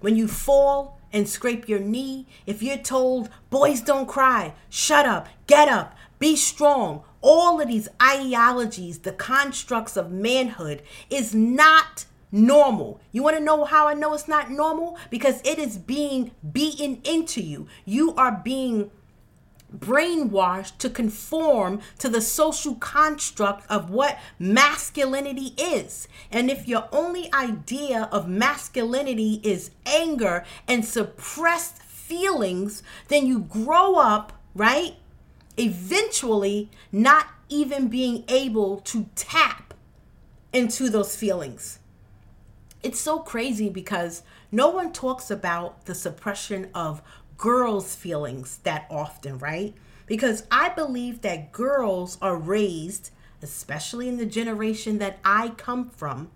When 0.00 0.16
you 0.16 0.28
fall 0.28 1.00
and 1.12 1.28
scrape 1.28 1.68
your 1.68 1.80
knee, 1.80 2.26
if 2.44 2.62
you're 2.62 2.76
told, 2.76 3.30
boys 3.50 3.80
don't 3.80 4.06
cry, 4.06 4.54
shut 4.68 5.06
up, 5.06 5.28
get 5.46 5.68
up, 5.68 5.96
be 6.18 6.36
strong, 6.36 7.02
all 7.20 7.60
of 7.60 7.68
these 7.68 7.88
ideologies, 8.02 9.00
the 9.00 9.12
constructs 9.12 9.96
of 9.96 10.10
manhood, 10.12 10.82
is 11.10 11.34
not 11.34 12.04
normal. 12.32 13.00
You 13.12 13.22
want 13.22 13.36
to 13.36 13.42
know 13.42 13.64
how 13.64 13.88
I 13.88 13.94
know 13.94 14.14
it's 14.14 14.28
not 14.28 14.50
normal? 14.50 14.98
Because 15.10 15.40
it 15.44 15.58
is 15.58 15.78
being 15.78 16.32
beaten 16.52 17.00
into 17.04 17.40
you. 17.40 17.66
You 17.84 18.14
are 18.14 18.40
being 18.44 18.90
brainwashed 19.74 20.78
to 20.78 20.88
conform 20.88 21.80
to 21.98 22.08
the 22.08 22.20
social 22.20 22.76
construct 22.76 23.68
of 23.70 23.90
what 23.90 24.18
masculinity 24.38 25.54
is. 25.58 26.08
And 26.30 26.50
if 26.50 26.68
your 26.68 26.88
only 26.92 27.32
idea 27.32 28.08
of 28.12 28.28
masculinity 28.28 29.40
is 29.42 29.70
anger 29.84 30.44
and 30.68 30.84
suppressed 30.84 31.82
feelings, 31.82 32.82
then 33.08 33.26
you 33.26 33.40
grow 33.40 33.96
up, 33.96 34.32
right? 34.54 34.94
Eventually, 35.56 36.70
not 36.92 37.26
even 37.48 37.88
being 37.88 38.24
able 38.28 38.78
to 38.78 39.06
tap 39.14 39.74
into 40.52 40.88
those 40.88 41.16
feelings. 41.16 41.78
It's 42.82 43.00
so 43.00 43.18
crazy 43.18 43.68
because 43.68 44.22
no 44.52 44.68
one 44.68 44.92
talks 44.92 45.30
about 45.30 45.86
the 45.86 45.94
suppression 45.94 46.68
of 46.74 47.02
girls' 47.36 47.94
feelings 47.94 48.58
that 48.62 48.86
often, 48.90 49.38
right? 49.38 49.74
Because 50.06 50.44
I 50.50 50.68
believe 50.68 51.22
that 51.22 51.52
girls 51.52 52.16
are 52.22 52.36
raised, 52.36 53.10
especially 53.42 54.08
in 54.08 54.18
the 54.18 54.26
generation 54.26 54.98
that 54.98 55.18
I 55.24 55.50
come 55.50 55.90
from, 55.90 56.30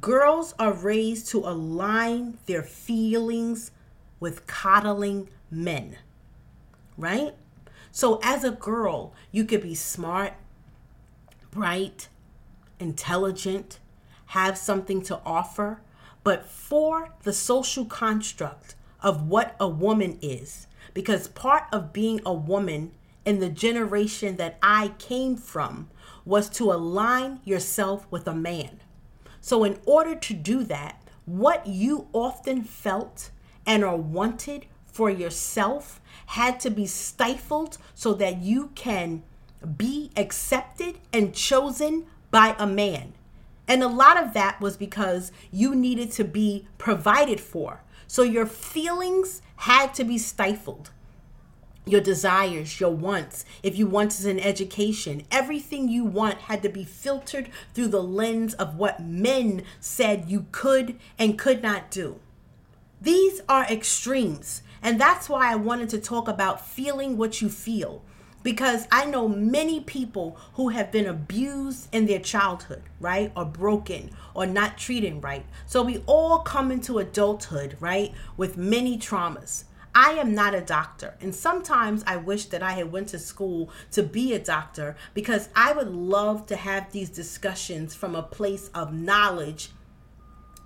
girls 0.00 0.54
are 0.58 0.72
raised 0.72 1.28
to 1.28 1.40
align 1.40 2.38
their 2.46 2.62
feelings 2.62 3.70
with 4.20 4.46
coddling 4.46 5.28
men, 5.50 5.96
right? 6.96 7.34
So 7.90 8.20
as 8.22 8.44
a 8.44 8.50
girl, 8.50 9.14
you 9.32 9.44
could 9.44 9.62
be 9.62 9.74
smart, 9.74 10.34
bright, 11.50 12.08
intelligent, 12.78 13.78
have 14.28 14.58
something 14.58 15.02
to 15.02 15.20
offer, 15.24 15.80
but 16.22 16.48
for 16.48 17.14
the 17.22 17.32
social 17.32 17.84
construct 17.84 18.74
of 19.02 19.26
what 19.28 19.56
a 19.58 19.68
woman 19.68 20.18
is. 20.20 20.66
Because 20.94 21.28
part 21.28 21.64
of 21.72 21.92
being 21.92 22.20
a 22.26 22.34
woman 22.34 22.92
in 23.24 23.40
the 23.40 23.48
generation 23.48 24.36
that 24.36 24.58
I 24.62 24.92
came 24.98 25.36
from 25.36 25.88
was 26.24 26.48
to 26.50 26.72
align 26.72 27.40
yourself 27.44 28.06
with 28.10 28.26
a 28.26 28.34
man. 28.34 28.80
So, 29.40 29.64
in 29.64 29.78
order 29.86 30.14
to 30.14 30.34
do 30.34 30.64
that, 30.64 31.02
what 31.24 31.66
you 31.66 32.08
often 32.12 32.62
felt 32.62 33.30
and 33.66 33.84
are 33.84 33.96
wanted 33.96 34.66
for 34.86 35.10
yourself 35.10 36.00
had 36.26 36.58
to 36.60 36.70
be 36.70 36.86
stifled 36.86 37.78
so 37.94 38.12
that 38.14 38.42
you 38.42 38.72
can 38.74 39.22
be 39.76 40.10
accepted 40.16 40.98
and 41.12 41.34
chosen 41.34 42.06
by 42.30 42.54
a 42.58 42.66
man. 42.66 43.14
And 43.68 43.82
a 43.82 43.88
lot 43.88 44.16
of 44.16 44.32
that 44.32 44.60
was 44.60 44.78
because 44.78 45.30
you 45.52 45.74
needed 45.74 46.10
to 46.12 46.24
be 46.24 46.66
provided 46.78 47.38
for. 47.38 47.82
So 48.06 48.22
your 48.22 48.46
feelings 48.46 49.42
had 49.56 49.92
to 49.94 50.04
be 50.04 50.16
stifled. 50.16 50.90
Your 51.84 52.00
desires, 52.00 52.80
your 52.80 52.90
wants, 52.90 53.44
if 53.62 53.76
you 53.76 53.86
wanted 53.86 54.26
an 54.26 54.40
education, 54.40 55.22
everything 55.30 55.88
you 55.88 56.04
want 56.04 56.38
had 56.38 56.62
to 56.62 56.68
be 56.68 56.84
filtered 56.84 57.50
through 57.72 57.88
the 57.88 58.02
lens 58.02 58.54
of 58.54 58.76
what 58.76 59.02
men 59.02 59.62
said 59.80 60.28
you 60.28 60.46
could 60.52 60.98
and 61.18 61.38
could 61.38 61.62
not 61.62 61.90
do. 61.90 62.20
These 63.00 63.40
are 63.48 63.64
extremes. 63.64 64.62
And 64.82 65.00
that's 65.00 65.28
why 65.28 65.50
I 65.50 65.56
wanted 65.56 65.88
to 65.90 66.00
talk 66.00 66.28
about 66.28 66.66
feeling 66.66 67.16
what 67.16 67.40
you 67.40 67.48
feel 67.48 68.02
because 68.48 68.88
I 68.90 69.04
know 69.04 69.28
many 69.28 69.78
people 69.78 70.38
who 70.54 70.70
have 70.70 70.90
been 70.90 71.04
abused 71.04 71.86
in 71.92 72.06
their 72.06 72.18
childhood, 72.18 72.82
right? 72.98 73.30
Or 73.36 73.44
broken 73.44 74.08
or 74.32 74.46
not 74.46 74.78
treated 74.78 75.22
right. 75.22 75.44
So 75.66 75.82
we 75.82 76.02
all 76.06 76.38
come 76.38 76.72
into 76.72 76.98
adulthood, 76.98 77.76
right, 77.78 78.10
with 78.38 78.56
many 78.56 78.96
traumas. 78.96 79.64
I 79.94 80.12
am 80.12 80.34
not 80.34 80.54
a 80.54 80.62
doctor, 80.62 81.14
and 81.20 81.34
sometimes 81.34 82.02
I 82.06 82.16
wish 82.16 82.46
that 82.46 82.62
I 82.62 82.72
had 82.72 82.90
went 82.90 83.08
to 83.08 83.18
school 83.18 83.68
to 83.90 84.02
be 84.02 84.32
a 84.32 84.38
doctor 84.38 84.96
because 85.12 85.50
I 85.54 85.74
would 85.74 85.90
love 85.90 86.46
to 86.46 86.56
have 86.56 86.90
these 86.90 87.10
discussions 87.10 87.94
from 87.94 88.16
a 88.16 88.22
place 88.22 88.70
of 88.74 88.94
knowledge 88.94 89.72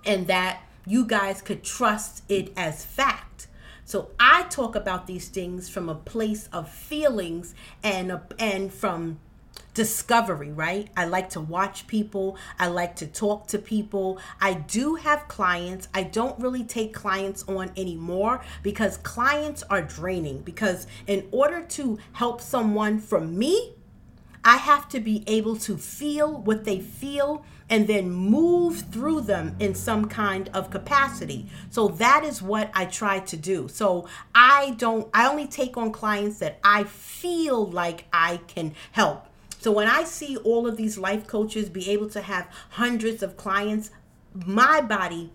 and 0.05 0.27
that 0.27 0.61
you 0.87 1.05
guys 1.05 1.41
could 1.41 1.65
trust 1.65 2.23
it 2.29 2.53
as 2.55 2.85
fact 2.85 3.47
so 3.85 4.09
I 4.19 4.43
talk 4.43 4.75
about 4.75 5.07
these 5.07 5.27
things 5.27 5.69
from 5.69 5.89
a 5.89 5.95
place 5.95 6.47
of 6.53 6.69
feelings 6.69 7.53
and 7.83 8.19
and 8.39 8.73
from 8.73 9.19
discovery, 9.73 10.51
right? 10.51 10.89
I 10.95 11.05
like 11.05 11.31
to 11.31 11.41
watch 11.41 11.87
people. 11.87 12.37
I 12.59 12.67
like 12.67 12.95
to 12.97 13.07
talk 13.07 13.47
to 13.47 13.59
people. 13.59 14.19
I 14.39 14.53
do 14.53 14.95
have 14.95 15.27
clients. 15.27 15.87
I 15.93 16.03
don't 16.03 16.39
really 16.39 16.63
take 16.63 16.93
clients 16.93 17.43
on 17.47 17.71
anymore 17.75 18.43
because 18.61 18.97
clients 18.97 19.63
are 19.63 19.81
draining. 19.81 20.41
Because 20.41 20.87
in 21.07 21.27
order 21.31 21.61
to 21.61 21.97
help 22.13 22.41
someone 22.41 22.99
from 22.99 23.37
me, 23.37 23.73
I 24.45 24.57
have 24.57 24.89
to 24.89 24.99
be 24.99 25.23
able 25.25 25.55
to 25.57 25.77
feel 25.77 26.41
what 26.41 26.65
they 26.65 26.79
feel 26.79 27.45
and 27.73 27.87
then 27.87 28.11
move 28.11 28.81
through 28.91 29.19
them 29.19 29.55
in 29.57 29.73
some 29.73 30.05
kind 30.05 30.47
of 30.53 30.69
capacity. 30.69 31.47
So 31.71 31.87
that 31.87 32.23
is 32.23 32.39
what 32.39 32.69
I 32.75 32.85
try 32.85 33.17
to 33.21 33.35
do. 33.35 33.67
So 33.67 34.07
I 34.35 34.75
don't, 34.77 35.09
I 35.11 35.27
only 35.27 35.47
take 35.47 35.75
on 35.75 35.91
clients 35.91 36.37
that 36.37 36.59
I 36.63 36.83
feel 36.83 37.65
like 37.65 38.05
I 38.13 38.41
can 38.45 38.75
help. 38.91 39.25
So 39.57 39.71
when 39.71 39.87
I 39.87 40.03
see 40.03 40.37
all 40.37 40.67
of 40.67 40.77
these 40.77 40.99
life 40.99 41.25
coaches 41.25 41.67
be 41.67 41.89
able 41.89 42.11
to 42.11 42.21
have 42.21 42.47
hundreds 42.69 43.23
of 43.23 43.37
clients, 43.37 43.89
my 44.35 44.79
body 44.79 45.31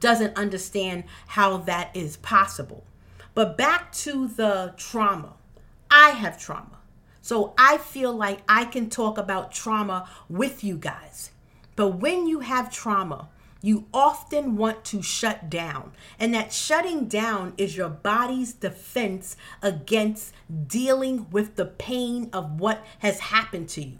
doesn't 0.00 0.36
understand 0.36 1.04
how 1.28 1.58
that 1.58 1.94
is 1.94 2.16
possible. 2.16 2.82
But 3.34 3.56
back 3.56 3.92
to 3.92 4.26
the 4.26 4.74
trauma. 4.76 5.34
I 5.88 6.10
have 6.10 6.36
trauma. 6.36 6.77
So 7.28 7.52
I 7.58 7.76
feel 7.76 8.14
like 8.14 8.38
I 8.48 8.64
can 8.64 8.88
talk 8.88 9.18
about 9.18 9.52
trauma 9.52 10.08
with 10.30 10.64
you 10.64 10.78
guys. 10.78 11.30
But 11.76 11.88
when 11.88 12.26
you 12.26 12.40
have 12.40 12.72
trauma, 12.72 13.28
you 13.60 13.84
often 13.92 14.56
want 14.56 14.82
to 14.86 15.02
shut 15.02 15.50
down. 15.50 15.92
And 16.18 16.32
that 16.32 16.54
shutting 16.54 17.04
down 17.04 17.52
is 17.58 17.76
your 17.76 17.90
body's 17.90 18.54
defense 18.54 19.36
against 19.60 20.32
dealing 20.68 21.26
with 21.30 21.56
the 21.56 21.66
pain 21.66 22.30
of 22.32 22.58
what 22.60 22.82
has 23.00 23.20
happened 23.20 23.68
to 23.70 23.84
you. 23.84 23.98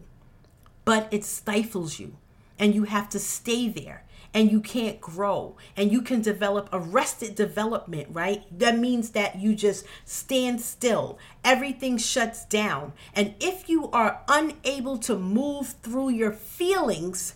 But 0.86 1.06
it 1.10 1.22
stifles 1.22 1.98
you, 1.98 2.16
and 2.58 2.74
you 2.74 2.84
have 2.84 3.10
to 3.10 3.18
stay 3.18 3.68
there 3.68 4.04
and 4.34 4.50
you 4.52 4.60
can't 4.60 5.00
grow 5.00 5.56
and 5.76 5.90
you 5.90 6.02
can 6.02 6.20
develop 6.20 6.68
arrested 6.72 7.34
development, 7.34 8.08
right? 8.10 8.44
That 8.56 8.78
means 8.78 9.10
that 9.10 9.38
you 9.38 9.54
just 9.54 9.84
stand 10.04 10.60
still. 10.60 11.18
Everything 11.44 11.98
shuts 11.98 12.44
down. 12.44 12.92
And 13.14 13.34
if 13.40 13.68
you 13.68 13.90
are 13.90 14.22
unable 14.28 14.98
to 14.98 15.18
move 15.18 15.74
through 15.82 16.10
your 16.10 16.32
feelings, 16.32 17.34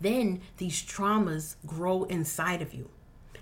then 0.00 0.42
these 0.58 0.82
traumas 0.82 1.56
grow 1.66 2.04
inside 2.04 2.60
of 2.60 2.74
you. 2.74 2.90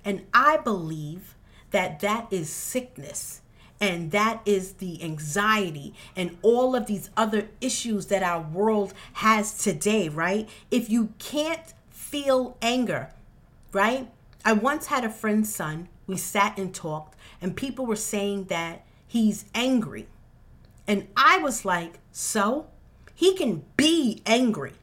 And 0.05 0.27
I 0.35 0.59
believe 0.59 1.35
that 1.71 2.01
that 2.01 2.29
is 2.31 2.51
sickness 2.51 3.41
and 3.81 4.13
that 4.13 4.41
is 4.47 4.75
the 4.75 5.03
anxiety 5.03 5.93
and 6.15 6.37
all 6.43 6.77
of 6.77 6.87
these 6.87 7.11
other 7.17 7.49
issues 7.61 8.07
that 8.07 8.23
our 8.23 8.41
world 8.41 8.95
has 9.15 9.59
today, 9.59 10.09
right? 10.09 10.49
If 10.71 10.89
you 10.89 11.15
can't 11.19 11.75
feel 12.13 12.59
anger, 12.61 13.09
right? 13.73 14.07
I 14.45 14.53
once 14.53 14.87
had 14.87 15.03
a 15.03 15.09
friend's 15.09 15.53
son. 15.53 15.89
We 16.07 16.19
sat 16.19 16.59
and 16.59 16.75
talked, 16.75 17.17
and 17.41 17.57
people 17.57 17.87
were 17.87 17.97
saying 17.97 18.45
that 18.45 18.85
he's 19.09 19.47
angry. 19.55 20.09
And 20.87 21.09
I 21.17 21.39
was 21.39 21.65
like, 21.65 22.01
so? 22.13 22.67
He 23.15 23.35
can 23.35 23.65
be 23.79 24.23
angry. 24.27 24.75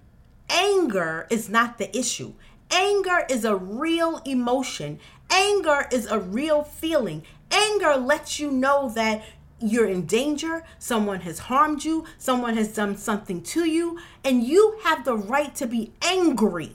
anger 0.50 1.27
is 1.29 1.48
not 1.48 1.77
the 1.77 1.95
issue. 1.95 2.33
Anger 2.71 3.27
is 3.29 3.45
a 3.45 3.55
real 3.55 4.21
emotion. 4.25 5.00
Anger 5.29 5.88
is 5.91 6.07
a 6.07 6.17
real 6.19 6.63
feeling. 6.63 7.21
Anger 7.51 7.95
lets 7.95 8.39
you 8.39 8.50
know 8.50 8.89
that 8.95 9.24
you're 9.59 9.88
in 9.88 10.07
danger, 10.07 10.63
someone 10.79 11.21
has 11.21 11.38
harmed 11.38 11.83
you, 11.83 12.05
someone 12.17 12.57
has 12.57 12.74
done 12.74 12.98
something 12.98 13.43
to 13.43 13.65
you, 13.65 14.00
and 14.24 14.43
you 14.43 14.79
have 14.83 15.05
the 15.05 15.15
right 15.15 15.53
to 15.55 15.67
be 15.67 15.91
angry. 16.01 16.71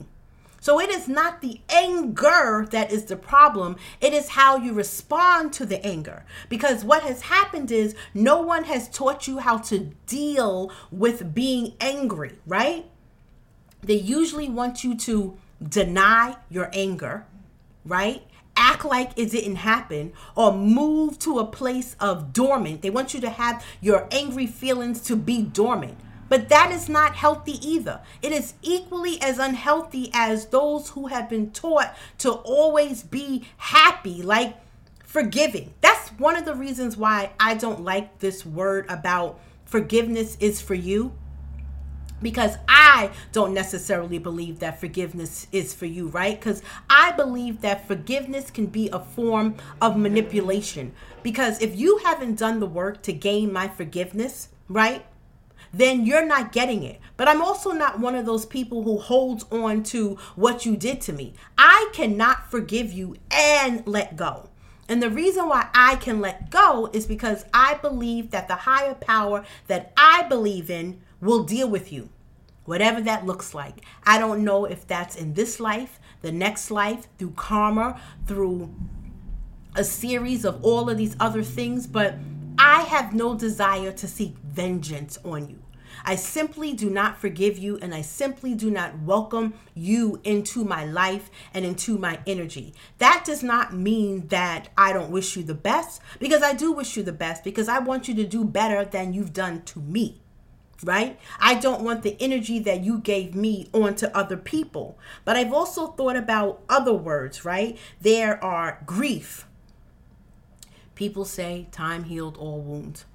So 0.65 0.79
it 0.79 0.89
is 0.89 1.07
not 1.07 1.41
the 1.41 1.61
anger 1.69 2.67
that 2.71 2.91
is 2.91 3.05
the 3.05 3.15
problem, 3.15 3.75
it 4.01 4.13
is 4.13 4.29
how 4.29 4.57
you 4.57 4.73
respond 4.73 5.53
to 5.53 5.63
the 5.67 5.85
anger. 5.85 6.25
Because 6.49 6.83
what 6.83 7.03
has 7.03 7.21
happened 7.21 7.69
is 7.69 7.93
no 8.15 8.41
one 8.41 8.63
has 8.63 8.89
taught 8.89 9.27
you 9.27 9.37
how 9.37 9.59
to 9.59 9.91
deal 10.07 10.71
with 10.89 11.35
being 11.35 11.73
angry, 11.79 12.39
right? 12.47 12.89
They 13.83 13.93
usually 13.93 14.49
want 14.49 14.83
you 14.83 14.95
to 14.95 15.37
deny 15.61 16.37
your 16.49 16.71
anger, 16.73 17.27
right? 17.85 18.23
act 18.57 18.85
like 18.85 19.11
it 19.17 19.31
didn't 19.31 19.57
happen 19.57 20.13
or 20.33 20.53
move 20.53 21.19
to 21.19 21.39
a 21.39 21.45
place 21.45 21.95
of 21.99 22.31
dormant. 22.31 22.81
They 22.81 22.89
want 22.89 23.13
you 23.13 23.19
to 23.19 23.29
have 23.29 23.63
your 23.81 24.07
angry 24.11 24.47
feelings 24.47 25.01
to 25.01 25.17
be 25.17 25.41
dormant. 25.41 25.97
But 26.27 26.49
that 26.49 26.71
is 26.71 26.89
not 26.89 27.15
healthy 27.15 27.59
either. 27.65 28.01
It 28.21 28.31
is 28.31 28.55
equally 28.61 29.21
as 29.21 29.37
unhealthy 29.37 30.09
as 30.13 30.47
those 30.47 30.89
who 30.89 31.07
have 31.07 31.29
been 31.29 31.51
taught 31.51 31.95
to 32.19 32.31
always 32.31 33.03
be 33.03 33.47
happy, 33.57 34.21
like 34.21 34.57
forgiving. 35.03 35.73
That's 35.81 36.09
one 36.09 36.35
of 36.35 36.45
the 36.45 36.55
reasons 36.55 36.97
why 36.97 37.31
I 37.39 37.53
don't 37.55 37.83
like 37.83 38.19
this 38.19 38.45
word 38.45 38.85
about 38.89 39.39
forgiveness 39.65 40.37
is 40.39 40.61
for 40.61 40.73
you 40.73 41.13
because 42.21 42.57
I 42.67 43.11
don't 43.31 43.53
necessarily 43.53 44.19
believe 44.19 44.59
that 44.59 44.79
forgiveness 44.79 45.47
is 45.51 45.73
for 45.73 45.85
you, 45.85 46.07
right? 46.07 46.39
Because 46.39 46.63
I 46.89 47.11
believe 47.11 47.61
that 47.61 47.87
forgiveness 47.87 48.49
can 48.49 48.67
be 48.67 48.89
a 48.89 48.99
form 48.99 49.55
of 49.81 49.97
manipulation. 49.97 50.93
Because 51.23 51.61
if 51.61 51.75
you 51.75 51.99
haven't 51.99 52.39
done 52.39 52.59
the 52.59 52.65
work 52.65 53.03
to 53.03 53.13
gain 53.13 53.51
my 53.51 53.67
forgiveness, 53.67 54.49
right? 54.67 55.05
Then 55.75 56.05
you're 56.05 56.25
not 56.25 56.53
getting 56.53 56.83
it. 56.83 57.01
But 57.17 57.27
I'm 57.27 57.41
also 57.41 57.71
not 57.71 57.99
one 57.99 58.15
of 58.15 58.25
those 58.25 58.45
people 58.45 58.83
who 58.83 58.97
holds 58.97 59.43
on 59.51 59.83
to 59.83 60.17
what 60.35 60.65
you 60.65 60.77
did 60.77 61.01
to 61.01 61.13
me. 61.13 61.33
I 61.57 61.89
cannot 61.91 62.49
forgive 62.49 62.93
you 62.93 63.17
and 63.29 63.85
let 63.85 64.15
go. 64.15 64.49
And 64.87 65.03
the 65.03 65.09
reason 65.09 65.49
why 65.49 65.67
I 65.73 65.97
can 65.97 66.21
let 66.21 66.49
go 66.49 66.89
is 66.93 67.05
because 67.05 67.43
I 67.53 67.73
believe 67.73 68.31
that 68.31 68.47
the 68.47 68.55
higher 68.55 68.93
power 68.93 69.43
that 69.67 69.91
I 69.97 70.23
believe 70.23 70.69
in 70.69 71.01
will 71.19 71.43
deal 71.43 71.67
with 71.67 71.91
you, 71.91 72.09
whatever 72.63 73.01
that 73.01 73.25
looks 73.25 73.53
like. 73.53 73.81
I 74.05 74.17
don't 74.17 74.45
know 74.45 74.63
if 74.63 74.87
that's 74.87 75.17
in 75.17 75.33
this 75.33 75.59
life, 75.59 75.99
the 76.21 76.31
next 76.31 76.71
life, 76.71 77.07
through 77.17 77.31
karma, 77.31 77.99
through 78.27 78.73
a 79.75 79.83
series 79.83 80.45
of 80.45 80.63
all 80.63 80.89
of 80.89 80.97
these 80.97 81.17
other 81.19 81.43
things, 81.43 81.85
but 81.85 82.15
I 82.57 82.83
have 82.83 83.13
no 83.13 83.35
desire 83.35 83.91
to 83.91 84.07
seek 84.07 84.37
vengeance 84.37 85.17
on 85.25 85.49
you. 85.49 85.64
I 86.03 86.15
simply 86.15 86.73
do 86.73 86.89
not 86.89 87.19
forgive 87.19 87.57
you 87.57 87.77
and 87.81 87.93
I 87.93 88.01
simply 88.01 88.55
do 88.55 88.69
not 88.69 88.99
welcome 88.99 89.53
you 89.73 90.19
into 90.23 90.63
my 90.63 90.85
life 90.85 91.29
and 91.53 91.65
into 91.65 91.97
my 91.97 92.19
energy. 92.27 92.73
That 92.97 93.23
does 93.25 93.43
not 93.43 93.73
mean 93.73 94.27
that 94.27 94.69
I 94.77 94.93
don't 94.93 95.11
wish 95.11 95.37
you 95.37 95.43
the 95.43 95.53
best 95.53 96.01
because 96.19 96.41
I 96.41 96.53
do 96.53 96.71
wish 96.71 96.97
you 96.97 97.03
the 97.03 97.11
best 97.11 97.43
because 97.43 97.69
I 97.69 97.79
want 97.79 98.07
you 98.07 98.15
to 98.15 98.25
do 98.25 98.43
better 98.43 98.83
than 98.85 99.13
you've 99.13 99.33
done 99.33 99.63
to 99.63 99.79
me 99.79 100.21
right? 100.83 101.19
I 101.39 101.55
don't 101.55 101.83
want 101.83 102.03
the 102.03 102.17
energy 102.19 102.59
that 102.59 102.81
you 102.81 102.99
gave 102.99 103.33
me 103.33 103.67
onto 103.73 104.07
other 104.07 104.37
people. 104.37 104.99
But 105.23 105.37
I've 105.37 105.53
also 105.53 105.87
thought 105.87 106.15
about 106.15 106.61
other 106.69 106.93
words, 106.93 107.45
right? 107.45 107.77
There 108.01 108.43
are 108.43 108.81
grief. 108.85 109.47
People 110.93 111.25
say 111.25 111.67
time 111.71 112.05
healed 112.05 112.37
all 112.37 112.61
wounds. 112.61 113.05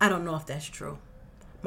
I 0.00 0.08
don't 0.08 0.24
know 0.24 0.36
if 0.36 0.46
that's 0.46 0.66
true. 0.66 0.98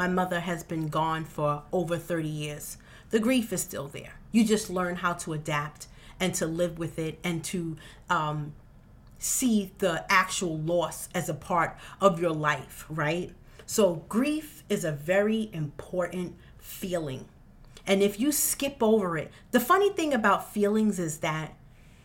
My 0.01 0.07
mother 0.07 0.39
has 0.39 0.63
been 0.63 0.87
gone 0.87 1.25
for 1.25 1.61
over 1.71 1.95
30 1.95 2.27
years. 2.27 2.79
The 3.11 3.19
grief 3.19 3.53
is 3.53 3.61
still 3.61 3.87
there. 3.87 4.13
You 4.31 4.43
just 4.43 4.67
learn 4.67 4.95
how 4.95 5.13
to 5.13 5.33
adapt 5.33 5.85
and 6.19 6.33
to 6.33 6.47
live 6.47 6.79
with 6.79 6.97
it 6.97 7.19
and 7.23 7.43
to 7.43 7.77
um, 8.09 8.53
see 9.19 9.73
the 9.77 10.03
actual 10.11 10.57
loss 10.57 11.07
as 11.13 11.29
a 11.29 11.35
part 11.35 11.77
of 12.01 12.19
your 12.19 12.31
life, 12.31 12.83
right? 12.89 13.31
So, 13.67 14.03
grief 14.09 14.63
is 14.69 14.83
a 14.83 14.91
very 14.91 15.51
important 15.53 16.35
feeling. 16.57 17.25
And 17.85 18.01
if 18.01 18.19
you 18.19 18.31
skip 18.31 18.81
over 18.81 19.19
it, 19.19 19.31
the 19.51 19.59
funny 19.59 19.91
thing 19.91 20.15
about 20.15 20.51
feelings 20.51 20.97
is 20.97 21.19
that 21.19 21.53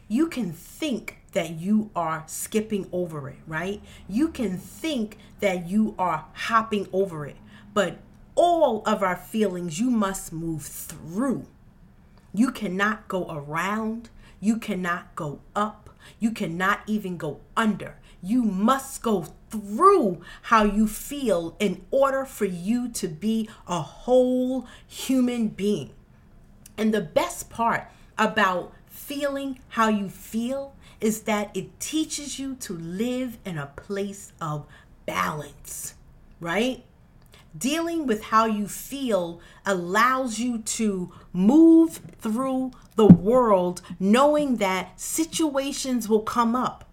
you 0.07 0.29
can 0.29 0.53
think 0.53 1.17
that 1.33 1.53
you 1.53 1.91
are 1.97 2.25
skipping 2.27 2.89
over 2.93 3.31
it, 3.31 3.39
right? 3.47 3.81
You 4.07 4.29
can 4.29 4.59
think 4.59 5.17
that 5.41 5.67
you 5.67 5.95
are 5.99 6.27
hopping 6.33 6.89
over 6.93 7.27
it, 7.27 7.37
but 7.77 7.99
all 8.35 8.83
of 8.87 9.03
our 9.03 9.15
feelings 9.15 9.79
you 9.79 9.91
must 9.91 10.33
move 10.33 10.63
through. 10.63 11.45
You 12.33 12.51
cannot 12.51 13.07
go 13.07 13.31
around, 13.31 14.09
you 14.41 14.57
cannot 14.57 15.15
go 15.15 15.41
up, 15.55 15.91
you 16.19 16.31
cannot 16.31 16.81
even 16.87 17.19
go 17.19 17.41
under. 17.55 17.97
You 18.23 18.45
must 18.45 19.03
go 19.03 19.27
through 19.51 20.23
how 20.45 20.65
you 20.65 20.89
feel 20.89 21.55
in 21.61 21.85
order 21.91 22.25
for 22.25 22.47
you 22.47 22.89
to 22.93 23.09
be 23.09 23.47
a 23.69 23.83
whole 23.83 24.67
human 24.89 25.49
being. 25.49 25.91
And 26.79 26.95
the 26.95 27.03
best 27.03 27.51
part 27.51 27.91
about 28.17 28.73
feeling 28.87 29.61
how 29.69 29.89
you 29.89 30.09
feel 30.09 30.75
is 30.99 31.25
that 31.25 31.55
it 31.55 31.79
teaches 31.79 32.39
you 32.39 32.55
to 32.55 32.73
live 32.73 33.37
in 33.45 33.59
a 33.59 33.67
place 33.67 34.33
of 34.41 34.65
balance, 35.05 35.93
right? 36.41 36.83
Dealing 37.57 38.07
with 38.07 38.25
how 38.25 38.47
you 38.47 38.67
feel 38.69 39.41
allows 39.65 40.39
you 40.39 40.59
to 40.59 41.13
move 41.33 42.01
through 42.19 42.73
the 42.97 43.07
world 43.07 43.83
knowing 44.01 44.57
that 44.57 45.01
situations 45.01 46.09
will 46.09 46.23
come 46.23 46.57
up 46.57 46.87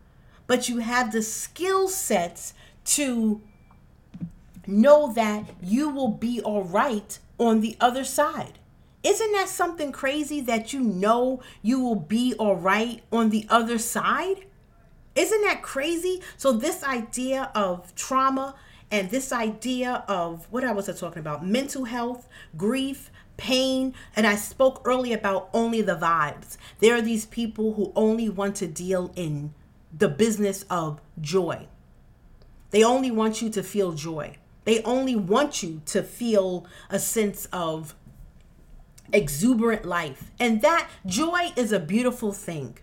but 0.47 0.69
you 0.69 0.79
have 0.79 1.11
the 1.11 1.21
skill 1.21 1.87
sets 1.87 2.53
to 2.85 3.41
know 4.67 5.11
that 5.13 5.45
you 5.61 5.89
will 5.89 6.09
be 6.09 6.41
all 6.41 6.63
right 6.63 7.17
on 7.39 7.61
the 7.61 7.75
other 7.79 8.03
side. 8.03 8.59
Isn't 9.03 9.31
that 9.33 9.49
something 9.49 9.91
crazy 9.91 10.41
that 10.41 10.71
you 10.71 10.79
know 10.79 11.41
you 11.61 11.79
will 11.79 11.95
be 11.95 12.33
all 12.35 12.55
right 12.55 13.01
on 13.11 13.29
the 13.29 13.45
other 13.49 13.77
side? 13.77 14.45
Isn't 15.15 15.41
that 15.41 15.61
crazy? 15.61 16.21
So, 16.37 16.53
this 16.53 16.83
idea 16.83 17.51
of 17.53 17.93
trauma 17.95 18.55
and 18.93 19.09
this 19.09 19.31
idea 19.31 20.03
of 20.07 20.45
what 20.51 20.63
I 20.63 20.71
was 20.71 20.85
talking 20.99 21.19
about? 21.19 21.43
Mental 21.43 21.85
health, 21.85 22.27
grief, 22.55 23.09
pain, 23.37 23.95
and 24.15 24.27
I 24.27 24.35
spoke 24.35 24.83
earlier 24.85 25.17
about 25.17 25.49
only 25.51 25.81
the 25.81 25.95
vibes. 25.95 26.57
There 26.77 26.95
are 26.95 27.01
these 27.01 27.25
people 27.25 27.73
who 27.73 27.91
only 27.95 28.29
want 28.29 28.55
to 28.57 28.67
deal 28.67 29.11
in 29.15 29.55
the 29.91 30.07
business 30.07 30.63
of 30.69 31.01
joy. 31.19 31.67
They 32.69 32.83
only 32.83 33.09
want 33.09 33.41
you 33.41 33.49
to 33.49 33.63
feel 33.63 33.93
joy. 33.93 34.37
They 34.63 34.83
only 34.83 35.15
want 35.15 35.63
you 35.63 35.81
to 35.87 36.03
feel 36.03 36.67
a 36.91 36.99
sense 36.99 37.45
of 37.45 37.95
exuberant 39.11 39.85
life. 39.85 40.29
And 40.39 40.61
that 40.61 40.87
joy 41.03 41.51
is 41.55 41.71
a 41.71 41.79
beautiful 41.79 42.31
thing. 42.31 42.77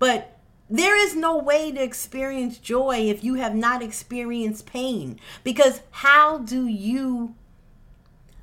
But 0.00 0.31
there 0.78 0.96
is 0.96 1.14
no 1.14 1.36
way 1.36 1.70
to 1.70 1.82
experience 1.82 2.58
joy 2.58 2.96
if 3.08 3.22
you 3.22 3.34
have 3.34 3.54
not 3.54 3.82
experienced 3.82 4.66
pain. 4.66 5.20
Because 5.44 5.82
how 5.90 6.38
do 6.38 6.66
you 6.66 7.34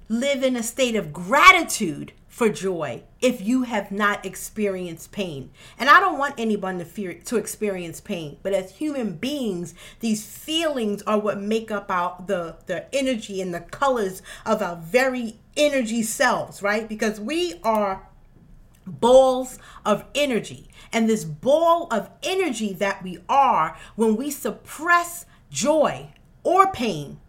live 0.07 0.43
in 0.43 0.55
a 0.55 0.63
state 0.63 0.95
of 0.95 1.13
gratitude 1.13 2.13
for 2.39 2.47
joy 2.47 3.03
if 3.19 3.41
you 3.41 3.63
have 3.63 3.91
not 3.91 4.25
experienced 4.25 5.11
pain. 5.11 5.51
And 5.77 5.89
I 5.89 5.99
don't 5.99 6.17
want 6.17 6.35
anyone 6.37 6.77
to 6.79 6.85
fear 6.85 7.13
to 7.13 7.35
experience 7.35 7.99
pain, 7.99 8.37
but 8.43 8.53
as 8.53 8.77
human 8.77 9.17
beings, 9.17 9.73
these 9.99 10.25
feelings 10.25 11.01
are 11.01 11.19
what 11.19 11.41
make 11.41 11.69
up 11.69 11.91
our 11.91 12.23
the 12.25 12.55
the 12.67 12.85
energy 12.95 13.41
and 13.41 13.53
the 13.53 13.59
colors 13.59 14.21
of 14.45 14.61
our 14.61 14.77
very 14.77 15.39
energy 15.57 16.01
selves, 16.01 16.63
right? 16.63 16.87
Because 16.87 17.19
we 17.19 17.55
are 17.61 18.07
balls 18.89 19.59
of 19.85 20.05
energy. 20.15 20.69
And 20.91 21.07
this 21.07 21.23
ball 21.23 21.87
of 21.91 22.09
energy 22.23 22.73
that 22.73 23.03
we 23.03 23.19
are 23.29 23.77
when 23.95 24.15
we 24.15 24.31
suppress 24.31 25.25
joy 25.51 26.09
or 26.43 26.71
pain 26.71 27.19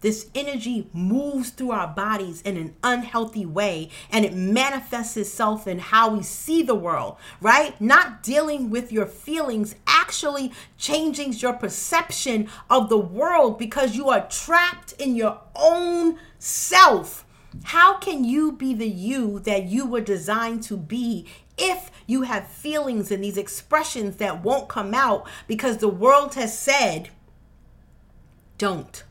this 0.00 0.28
energy 0.34 0.88
moves 0.92 1.50
through 1.50 1.72
our 1.72 1.88
bodies 1.88 2.40
in 2.42 2.56
an 2.56 2.74
unhealthy 2.84 3.44
way 3.44 3.90
and 4.10 4.24
it 4.24 4.32
manifests 4.32 5.16
itself 5.16 5.66
in 5.66 5.78
how 5.80 6.14
we 6.14 6.22
see 6.22 6.62
the 6.62 6.74
world, 6.74 7.16
right? 7.40 7.78
Not 7.80 8.22
dealing 8.22 8.70
with 8.70 8.92
your 8.92 9.06
feelings 9.06 9.74
actually 9.86 10.52
changing 10.76 11.32
your 11.34 11.52
perception 11.52 12.48
of 12.70 12.88
the 12.88 12.98
world 12.98 13.58
because 13.58 13.96
you 13.96 14.08
are 14.08 14.28
trapped 14.28 14.92
in 14.92 15.16
your 15.16 15.40
own 15.56 16.18
self 16.38 17.24
How 17.64 17.98
can 17.98 18.24
you 18.24 18.52
be 18.52 18.74
the 18.74 18.88
you 18.88 19.38
that 19.40 19.64
you 19.64 19.86
were 19.86 20.00
designed 20.00 20.62
to 20.64 20.76
be 20.76 21.26
if 21.56 21.90
you 22.06 22.22
have 22.22 22.46
feelings 22.48 23.10
and 23.10 23.22
these 23.22 23.36
expressions 23.36 24.16
that 24.16 24.42
won't 24.42 24.68
come 24.68 24.94
out 24.94 25.28
because 25.46 25.78
the 25.78 25.88
world 25.88 26.34
has 26.34 26.56
said, 26.58 27.10
don't. 28.56 29.04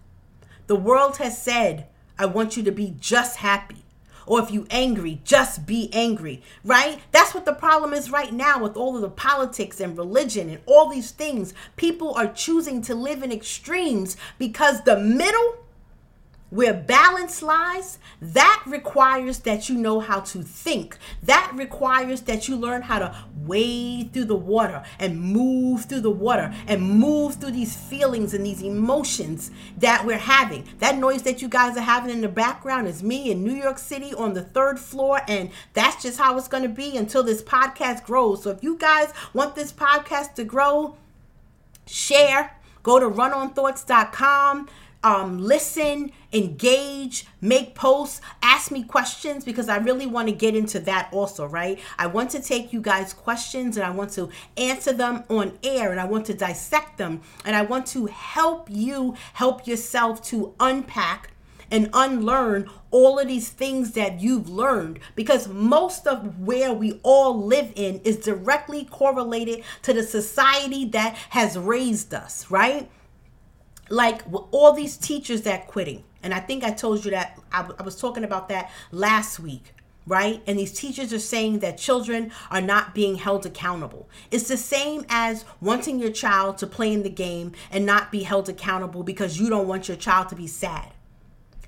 The 0.67 0.75
world 0.75 1.17
has 1.17 1.41
said, 1.41 1.87
I 2.17 2.25
want 2.25 2.57
you 2.57 2.63
to 2.63 2.71
be 2.71 2.95
just 2.99 3.37
happy. 3.37 3.83
Or 4.25 4.41
if 4.41 4.51
you're 4.51 4.65
angry, 4.69 5.21
just 5.23 5.65
be 5.65 5.89
angry, 5.93 6.43
right? 6.65 6.99
That's 7.11 7.33
what 7.33 7.45
the 7.45 7.53
problem 7.53 7.93
is 7.93 8.11
right 8.11 8.33
now 8.33 8.61
with 8.61 8.75
all 8.75 8.95
of 8.95 9.01
the 9.01 9.09
politics 9.09 9.79
and 9.79 9.97
religion 9.97 10.49
and 10.49 10.59
all 10.65 10.89
these 10.89 11.11
things. 11.11 11.53
People 11.77 12.13
are 12.13 12.27
choosing 12.27 12.81
to 12.83 12.95
live 12.95 13.23
in 13.23 13.31
extremes 13.31 14.17
because 14.37 14.81
the 14.81 14.99
middle 14.99 15.55
where 16.49 16.73
balance 16.73 17.41
lies, 17.41 17.99
that 18.21 18.63
requires 18.65 19.39
that 19.39 19.67
you 19.67 19.75
know 19.75 19.99
how 19.99 20.21
to 20.21 20.41
think. 20.41 20.97
That 21.23 21.51
requires 21.55 22.21
that 22.21 22.47
you 22.47 22.55
learn 22.55 22.83
how 22.83 22.99
to 22.99 23.15
wade 23.35 24.13
through 24.13 24.25
the 24.25 24.35
water 24.35 24.83
and 24.99 25.19
move 25.21 25.85
through 25.85 26.01
the 26.01 26.11
water 26.11 26.53
and 26.67 26.81
move 26.81 27.35
through 27.35 27.51
these 27.51 27.75
feelings 27.75 28.33
and 28.33 28.45
these 28.45 28.61
emotions 28.61 29.51
that 29.77 30.05
we're 30.05 30.17
having. 30.17 30.65
That 30.79 30.97
noise 30.97 31.23
that 31.23 31.41
you 31.41 31.49
guys 31.49 31.75
are 31.75 31.81
having 31.81 32.11
in 32.11 32.21
the 32.21 32.29
background 32.29 32.87
is 32.87 33.03
me 33.03 33.29
in 33.29 33.43
New 33.43 33.55
York 33.55 33.77
City 33.77 34.13
on 34.13 34.33
the 34.33 34.43
third 34.43 34.79
floor, 34.79 35.21
and 35.27 35.49
that's 35.73 36.01
just 36.01 36.17
how 36.17 36.37
it's 36.37 36.47
going 36.47 36.63
to 36.63 36.69
be 36.69 36.95
until 36.95 37.23
this 37.23 37.41
podcast 37.41 38.05
grows. 38.05 38.43
So 38.43 38.51
if 38.51 38.63
you 38.63 38.77
guys 38.77 39.13
want 39.33 39.55
this 39.55 39.73
podcast 39.73 40.35
to 40.35 40.45
grow, 40.45 40.95
share, 41.85 42.57
go 42.83 42.99
to 42.99 43.09
runonthoughts.com 43.09 44.69
um, 45.03 45.37
listen, 45.37 46.11
engage, 46.33 47.25
make 47.39 47.75
posts, 47.75 48.21
ask 48.41 48.71
me 48.71 48.83
questions 48.83 49.45
because 49.45 49.69
I 49.69 49.77
really 49.77 50.07
want 50.07 50.27
to 50.27 50.33
get 50.33 50.55
into 50.55 50.79
that 50.81 51.09
also, 51.11 51.45
right? 51.45 51.79
I 51.97 52.07
want 52.07 52.31
to 52.31 52.41
take 52.41 52.73
you 52.73 52.81
guys' 52.81 53.13
questions 53.13 53.77
and 53.77 53.85
I 53.85 53.91
want 53.91 54.11
to 54.13 54.29
answer 54.57 54.93
them 54.93 55.23
on 55.29 55.57
air 55.63 55.91
and 55.91 55.99
I 55.99 56.05
want 56.05 56.25
to 56.27 56.33
dissect 56.33 56.97
them 56.97 57.21
and 57.45 57.55
I 57.55 57.61
want 57.61 57.85
to 57.87 58.07
help 58.07 58.69
you 58.69 59.15
help 59.33 59.67
yourself 59.67 60.21
to 60.25 60.53
unpack 60.59 61.31
and 61.69 61.89
unlearn 61.93 62.69
all 62.91 63.19
of 63.19 63.27
these 63.27 63.49
things 63.49 63.91
that 63.91 64.21
you've 64.21 64.49
learned 64.49 64.99
because 65.15 65.47
most 65.47 66.07
of 66.07 66.39
where 66.39 66.73
we 66.73 66.99
all 67.03 67.43
live 67.43 67.71
in 67.75 67.99
is 68.05 68.17
directly 68.17 68.85
correlated 68.85 69.63
to 69.81 69.93
the 69.93 70.03
society 70.03 70.85
that 70.85 71.15
has 71.29 71.57
raised 71.57 72.13
us, 72.13 72.49
right? 72.49 72.89
Like 73.89 74.21
all 74.51 74.73
these 74.73 74.97
teachers 74.97 75.41
that 75.43 75.67
quitting 75.67 76.03
and 76.23 76.33
i 76.33 76.39
think 76.39 76.63
i 76.63 76.71
told 76.71 77.03
you 77.05 77.11
that 77.11 77.39
I, 77.51 77.69
I 77.79 77.83
was 77.83 77.99
talking 77.99 78.23
about 78.23 78.49
that 78.49 78.71
last 78.91 79.39
week 79.39 79.73
right? 80.07 80.41
And 80.47 80.57
these 80.57 80.71
teachers 80.71 81.11
are 81.11 81.19
saying 81.19 81.59
that 81.59 81.77
children 81.77 82.31
are 82.49 82.61
not 82.61 82.95
being 82.95 83.15
held 83.15 83.45
accountable. 83.45 84.09
It's 84.31 84.47
the 84.47 84.57
same 84.57 85.05
as 85.09 85.43
wanting 85.59 85.99
your 85.99 86.11
child 86.11 86.57
to 86.59 86.67
play 86.67 86.93
in 86.93 87.03
the 87.03 87.09
game 87.09 87.51
and 87.69 87.85
not 87.85 88.09
be 88.09 88.23
held 88.23 88.47
accountable 88.47 89.03
because 89.03 89.39
you 89.39 89.49
don't 89.49 89.67
want 89.67 89.89
your 89.89 89.97
child 89.97 90.29
to 90.29 90.35
be 90.35 90.47
sad. 90.47 90.93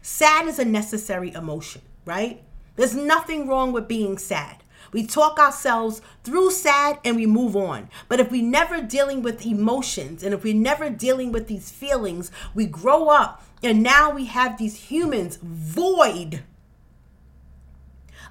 Sad 0.01 0.47
is 0.47 0.57
a 0.57 0.65
necessary 0.65 1.33
emotion, 1.33 1.81
right? 2.05 2.41
There's 2.77 2.95
nothing 2.95 3.45
wrong 3.45 3.73
with 3.73 3.89
being 3.89 4.17
sad. 4.17 4.63
We 4.91 5.05
talk 5.05 5.39
ourselves 5.39 6.01
through 6.23 6.51
sad 6.51 6.99
and 7.03 7.15
we 7.15 7.25
move 7.25 7.55
on. 7.55 7.89
But 8.07 8.19
if 8.19 8.31
we 8.31 8.41
never 8.41 8.81
dealing 8.81 9.21
with 9.21 9.45
emotions 9.45 10.23
and 10.23 10.33
if 10.33 10.43
we're 10.43 10.53
never 10.53 10.89
dealing 10.89 11.31
with 11.31 11.47
these 11.47 11.69
feelings, 11.69 12.31
we 12.53 12.65
grow 12.65 13.09
up 13.09 13.43
and 13.61 13.83
now 13.83 14.11
we 14.11 14.25
have 14.25 14.57
these 14.57 14.75
humans 14.75 15.37
void 15.41 16.43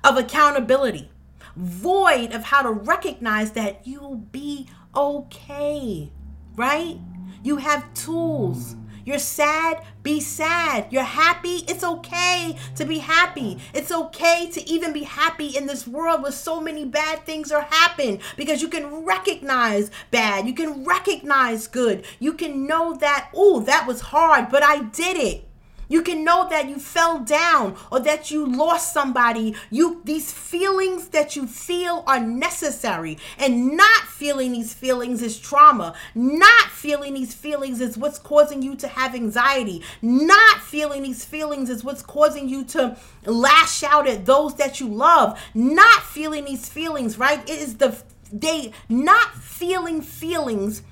of 0.03 0.17
accountability, 0.17 1.11
void 1.57 2.33
of 2.33 2.45
how 2.45 2.63
to 2.63 2.71
recognize 2.71 3.53
that 3.53 3.87
you'll 3.87 4.17
be 4.17 4.69
okay, 4.95 6.11
right? 6.55 6.99
You 7.43 7.57
have 7.57 7.93
tools 7.95 8.77
you're 9.09 9.19
sad, 9.19 9.83
be 10.03 10.21
sad. 10.21 10.89
You're 10.91 11.03
happy, 11.03 11.65
it's 11.67 11.83
okay 11.83 12.59
to 12.77 12.85
be 12.85 12.99
happy. 12.99 13.57
It's 13.73 13.91
okay 13.91 14.51
to 14.53 14.69
even 14.69 14.93
be 14.93 15.05
happy 15.05 15.57
in 15.57 15.67
this 15.67 15.87
world 15.87 16.21
where 16.23 16.31
so 16.31 16.61
many 16.61 16.85
bad 16.85 17.25
things 17.25 17.51
are 17.51 17.67
happening 17.71 18.21
because 18.37 18.61
you 18.61 18.69
can 18.69 19.07
recognize 19.07 19.91
bad, 20.11 20.47
you 20.47 20.53
can 20.53 20.85
recognize 20.85 21.67
good. 21.69 22.05
You 22.19 22.35
can 22.35 22.67
know 22.67 22.97
that, 22.97 23.31
oh, 23.35 23.61
that 23.61 23.87
was 23.87 24.03
hard, 24.03 24.51
but 24.51 24.63
I 24.63 24.83
did 24.83 25.17
it. 25.17 25.48
You 25.89 26.03
can 26.03 26.23
know 26.23 26.49
that 26.51 26.69
you 26.69 26.79
fell 26.79 27.21
down 27.21 27.77
or 27.91 28.01
that 28.01 28.31
you 28.31 28.47
lost 28.47 28.93
somebody. 28.93 29.55
You 29.71 30.01
these 30.05 30.33
feelings 30.33 31.09
that 31.09 31.35
you 31.35 31.47
feel 31.47 32.05
are 32.07 32.21
necessary. 32.21 33.19
And 33.39 33.77
not 33.77 34.03
feeling 34.03 34.53
these 34.53 34.75
feelings 34.75 35.23
is 35.23 35.39
trauma. 35.39 35.95
Not 36.15 36.71
feeling 36.71 37.15
these 37.15 37.35
feelings 37.35 37.81
is 37.81 37.97
what's 37.97 38.19
causing 38.19 38.63
you 38.63 38.77
to 38.77 38.89
have 38.89 39.15
anxiety. 39.15 39.83
Not 40.03 40.61
feeling 40.61 41.03
these 41.03 41.25
feelings 41.25 41.71
is 41.71 41.83
what's 41.83 42.03
causing 42.03 42.49
you 42.49 42.65
to 42.67 42.97
lash 43.25 43.83
out 43.83 44.07
at 44.07 44.27
those 44.27 44.57
that 44.57 44.81
you 44.81 44.89
love. 44.89 45.41
Not 45.55 46.03
feeling 46.03 46.45
these 46.45 46.69
feelings, 46.69 47.19
right? 47.19 47.41
It 47.49 47.59
is 47.59 47.79
the 47.79 47.97
they 48.31 48.73
not 48.89 49.35
feeling 49.37 50.03
feelings 50.03 50.83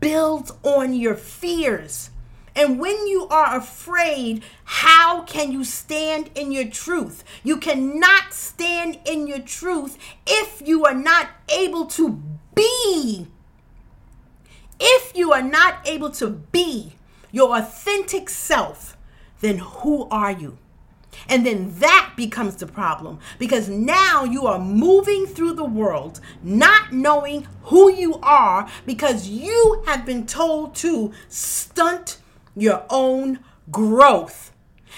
builds 0.00 0.52
on 0.62 0.94
your 0.94 1.14
fears. 1.14 2.10
And 2.56 2.80
when 2.80 3.06
you 3.06 3.28
are 3.28 3.54
afraid, 3.54 4.42
how 4.64 5.22
can 5.22 5.52
you 5.52 5.62
stand 5.62 6.30
in 6.34 6.50
your 6.50 6.64
truth? 6.64 7.22
You 7.44 7.58
cannot 7.58 8.32
stand 8.32 8.98
in 9.04 9.26
your 9.26 9.40
truth 9.40 9.98
if 10.26 10.66
you 10.66 10.86
are 10.86 10.94
not 10.94 11.28
able 11.50 11.84
to 11.88 12.22
be. 12.54 13.26
If 14.80 15.14
you 15.14 15.32
are 15.32 15.42
not 15.42 15.86
able 15.86 16.10
to 16.12 16.30
be 16.30 16.94
your 17.30 17.58
authentic 17.58 18.30
self, 18.30 18.96
then 19.40 19.58
who 19.58 20.08
are 20.08 20.32
you? 20.32 20.56
And 21.28 21.44
then 21.44 21.78
that 21.78 22.14
becomes 22.16 22.56
the 22.56 22.66
problem 22.66 23.18
because 23.38 23.68
now 23.68 24.24
you 24.24 24.46
are 24.46 24.58
moving 24.58 25.26
through 25.26 25.54
the 25.54 25.64
world 25.64 26.20
not 26.42 26.92
knowing 26.92 27.46
who 27.64 27.90
you 27.90 28.14
are 28.22 28.68
because 28.84 29.28
you 29.28 29.82
have 29.86 30.04
been 30.06 30.26
told 30.26 30.74
to 30.76 31.12
stunt 31.28 32.18
your 32.56 32.84
own 32.90 33.40
growth. 33.70 34.52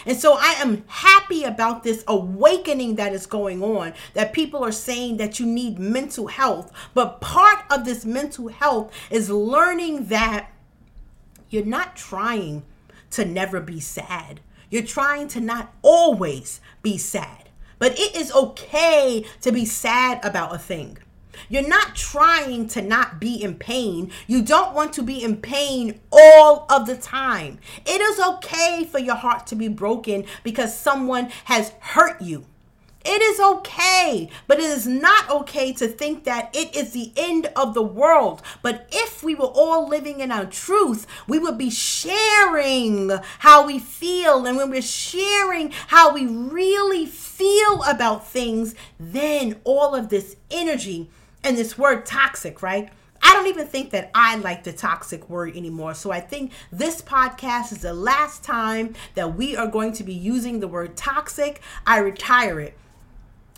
And 0.07 0.16
so 0.16 0.35
I 0.38 0.55
am 0.59 0.85
happy 0.87 1.44
about 1.44 1.83
this 1.83 2.05
awakening 2.07 2.94
that 2.97 3.12
is 3.12 3.27
going 3.27 3.62
on, 3.62 3.94
that 4.14 4.33
people 4.33 4.64
are 4.64 4.73
saying 4.73 5.16
that 5.16 5.40
you 5.40 5.47
need 5.47 5.79
mental 5.79 6.29
health. 6.29 6.73
But 6.94 7.21
part 7.21 7.64
of 7.71 7.85
this 7.85 8.05
mental 8.05 8.49
health 8.49 8.92
is 9.11 9.29
learning 9.29 10.07
that 10.07 10.53
you're 11.51 11.64
not 11.64 11.97
trying 11.97 12.62
to 13.11 13.25
never 13.25 13.61
be 13.61 13.81
sad. 13.81 14.40
You're 14.71 14.83
trying 14.83 15.29
to 15.29 15.40
not 15.40 15.75
always 15.83 16.61
be 16.83 16.99
sad. 16.99 17.49
But 17.79 17.99
it 17.99 18.14
is 18.14 18.33
okay 18.33 19.25
to 19.40 19.53
be 19.53 19.64
sad 19.64 20.25
about 20.25 20.55
a 20.55 20.59
thing. 20.59 20.99
You're 21.49 21.67
not 21.67 21.95
trying 21.95 22.69
to 22.69 22.83
not 22.83 23.21
be 23.21 23.43
in 23.43 23.55
pain. 23.55 24.11
You 24.27 24.43
don't 24.43 24.75
want 24.75 24.93
to 24.95 25.03
be 25.03 25.23
in 25.23 25.39
pain 25.39 26.01
all 26.13 26.67
of 26.71 26.87
the 26.87 26.97
time. 26.97 27.59
It 27.87 28.01
is 28.01 28.21
okay 28.21 28.85
for 28.85 28.99
your 28.99 29.17
heart 29.17 29.47
to 29.49 29.57
be 29.57 29.69
broken 29.69 30.25
because 30.43 30.79
someone 30.79 31.31
has 31.45 31.73
hurt 31.81 32.21
you. 32.21 32.45
It 33.05 33.23
is 33.23 33.41
okay, 33.41 34.29
but 34.47 34.59
it 34.59 34.65
is 34.65 34.87
not 34.87 35.31
okay 35.31 35.73
to 35.73 35.87
think 35.87 36.25
that 36.25 36.55
it 36.55 36.77
is 36.77 36.91
the 36.91 37.13
end 37.17 37.47
of 37.57 37.73
the 37.73 37.83
world. 37.83 38.43
But 38.61 38.87
if 38.93 39.23
we 39.23 39.35
were 39.35 39.47
all 39.47 39.89
living 39.89 40.21
in 40.21 40.31
our 40.31 40.45
truth, 40.45 41.07
we 41.27 41.39
would 41.39 41.57
be 41.57 41.71
sharing 41.71 43.11
how 43.39 43.67
we 43.67 43.79
feel. 43.79 44.45
And 44.45 44.59
when 44.59 44.69
we're 44.69 44.83
sharing 44.83 45.71
how 45.87 46.13
we 46.13 46.27
really 46.27 47.07
feel 47.07 47.83
about 47.85 48.27
things, 48.27 48.75
then 49.01 49.61
all 49.65 49.95
of 49.95 50.11
this 50.11 50.37
energy 50.51 51.09
and 51.49 51.57
this 51.57 51.79
word 51.79 52.05
toxic, 52.05 52.63
right? 52.63 52.91
I 53.23 53.33
don't 53.33 53.47
even 53.47 53.67
think 53.67 53.91
that 53.91 54.11
I 54.15 54.37
like 54.37 54.65
the 54.65 54.73
toxic 54.73 55.31
word 55.31 55.57
anymore. 55.57 55.95
So 55.95 56.11
I 56.11 56.21
think 56.21 56.53
this 56.71 57.01
podcast 57.01 57.73
is 57.73 57.79
the 57.79 57.95
last 57.95 58.45
time 58.45 58.95
that 59.15 59.35
we 59.35 59.57
are 59.57 59.67
going 59.67 59.95
to 59.95 60.05
be 60.05 60.13
using 60.13 60.61
the 60.61 60.69
word 60.69 60.95
toxic. 60.95 61.63
I 61.87 61.99
retire 62.01 62.61
it, 62.61 62.77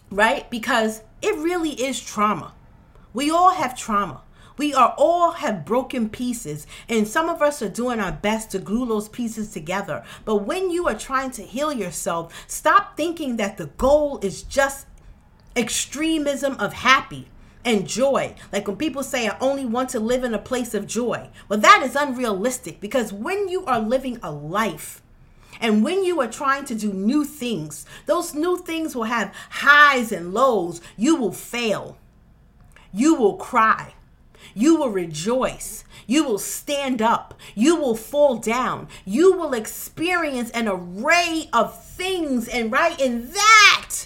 right? 0.08 0.48
Because 0.50 1.02
it 1.20 1.36
really 1.36 1.72
is 1.72 2.00
trauma. 2.00 2.54
We 3.12 3.28
all 3.28 3.50
have 3.50 3.76
trauma. 3.76 4.22
We 4.56 4.72
are 4.72 4.94
all 4.96 5.32
have 5.32 5.64
broken 5.64 6.10
pieces, 6.10 6.66
and 6.88 7.08
some 7.08 7.28
of 7.28 7.42
us 7.42 7.60
are 7.60 7.68
doing 7.68 7.98
our 7.98 8.12
best 8.12 8.50
to 8.50 8.58
glue 8.60 8.86
those 8.86 9.08
pieces 9.08 9.52
together. 9.52 10.04
But 10.24 10.44
when 10.44 10.70
you 10.70 10.86
are 10.86 10.94
trying 10.94 11.32
to 11.32 11.42
heal 11.42 11.72
yourself, 11.72 12.44
stop 12.46 12.96
thinking 12.96 13.36
that 13.38 13.56
the 13.56 13.66
goal 13.66 14.20
is 14.22 14.42
just 14.42 14.86
extremism 15.56 16.54
of 16.60 16.74
happy 16.74 17.28
and 17.64 17.86
joy. 17.86 18.34
Like 18.52 18.66
when 18.66 18.76
people 18.76 19.02
say, 19.02 19.28
I 19.28 19.36
only 19.40 19.66
want 19.66 19.90
to 19.90 20.00
live 20.00 20.24
in 20.24 20.34
a 20.34 20.38
place 20.38 20.74
of 20.74 20.86
joy. 20.86 21.28
Well, 21.48 21.58
that 21.60 21.82
is 21.84 21.96
unrealistic 21.96 22.80
because 22.80 23.12
when 23.12 23.48
you 23.48 23.64
are 23.66 23.80
living 23.80 24.18
a 24.22 24.30
life 24.32 25.02
And 25.60 25.84
when 25.84 26.04
you 26.04 26.20
are 26.20 26.30
trying 26.30 26.64
to 26.66 26.74
do 26.74 26.92
new 26.92 27.24
things, 27.24 27.84
those 28.06 28.34
new 28.34 28.58
things 28.58 28.96
will 28.96 29.04
have 29.04 29.34
highs 29.50 30.10
and 30.12 30.32
lows. 30.32 30.80
You 30.96 31.16
will 31.16 31.32
fail. 31.32 31.98
You 32.92 33.14
will 33.14 33.36
cry. 33.36 33.94
You 34.54 34.76
will 34.76 34.88
rejoice. 34.88 35.84
You 36.06 36.24
will 36.24 36.38
stand 36.38 37.02
up. 37.02 37.34
You 37.54 37.76
will 37.76 37.94
fall 37.94 38.36
down. 38.38 38.88
You 39.04 39.32
will 39.32 39.52
experience 39.52 40.50
an 40.50 40.66
array 40.66 41.48
of 41.52 41.84
things. 41.84 42.48
And 42.48 42.72
right 42.72 42.98
in 42.98 43.30
that 43.32 43.96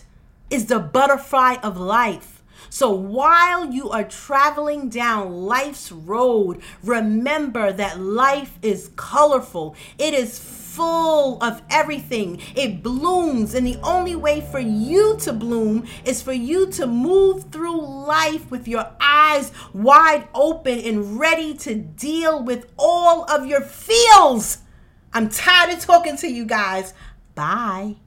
is 0.50 0.66
the 0.66 0.80
butterfly 0.80 1.56
of 1.62 1.78
life. 1.78 2.33
So 2.74 2.90
while 2.90 3.72
you 3.72 3.90
are 3.90 4.02
traveling 4.02 4.88
down 4.88 5.30
life's 5.30 5.92
road, 5.92 6.60
remember 6.82 7.72
that 7.72 8.00
life 8.00 8.58
is 8.62 8.90
colorful. 8.96 9.76
It 9.96 10.12
is 10.12 10.40
full 10.40 11.40
of 11.40 11.62
everything. 11.70 12.40
It 12.56 12.82
blooms, 12.82 13.54
and 13.54 13.64
the 13.64 13.78
only 13.84 14.16
way 14.16 14.40
for 14.40 14.58
you 14.58 15.16
to 15.20 15.32
bloom 15.32 15.86
is 16.04 16.20
for 16.20 16.32
you 16.32 16.68
to 16.72 16.88
move 16.88 17.52
through 17.52 17.80
life 17.80 18.50
with 18.50 18.66
your 18.66 18.90
eyes 19.00 19.52
wide 19.72 20.26
open 20.34 20.80
and 20.80 21.16
ready 21.16 21.54
to 21.58 21.76
deal 21.76 22.42
with 22.42 22.72
all 22.76 23.22
of 23.30 23.46
your 23.46 23.60
feels. 23.60 24.58
I'm 25.12 25.28
tired 25.28 25.72
of 25.74 25.78
talking 25.78 26.16
to 26.16 26.26
you 26.26 26.44
guys. 26.44 26.92
Bye. 27.36 27.98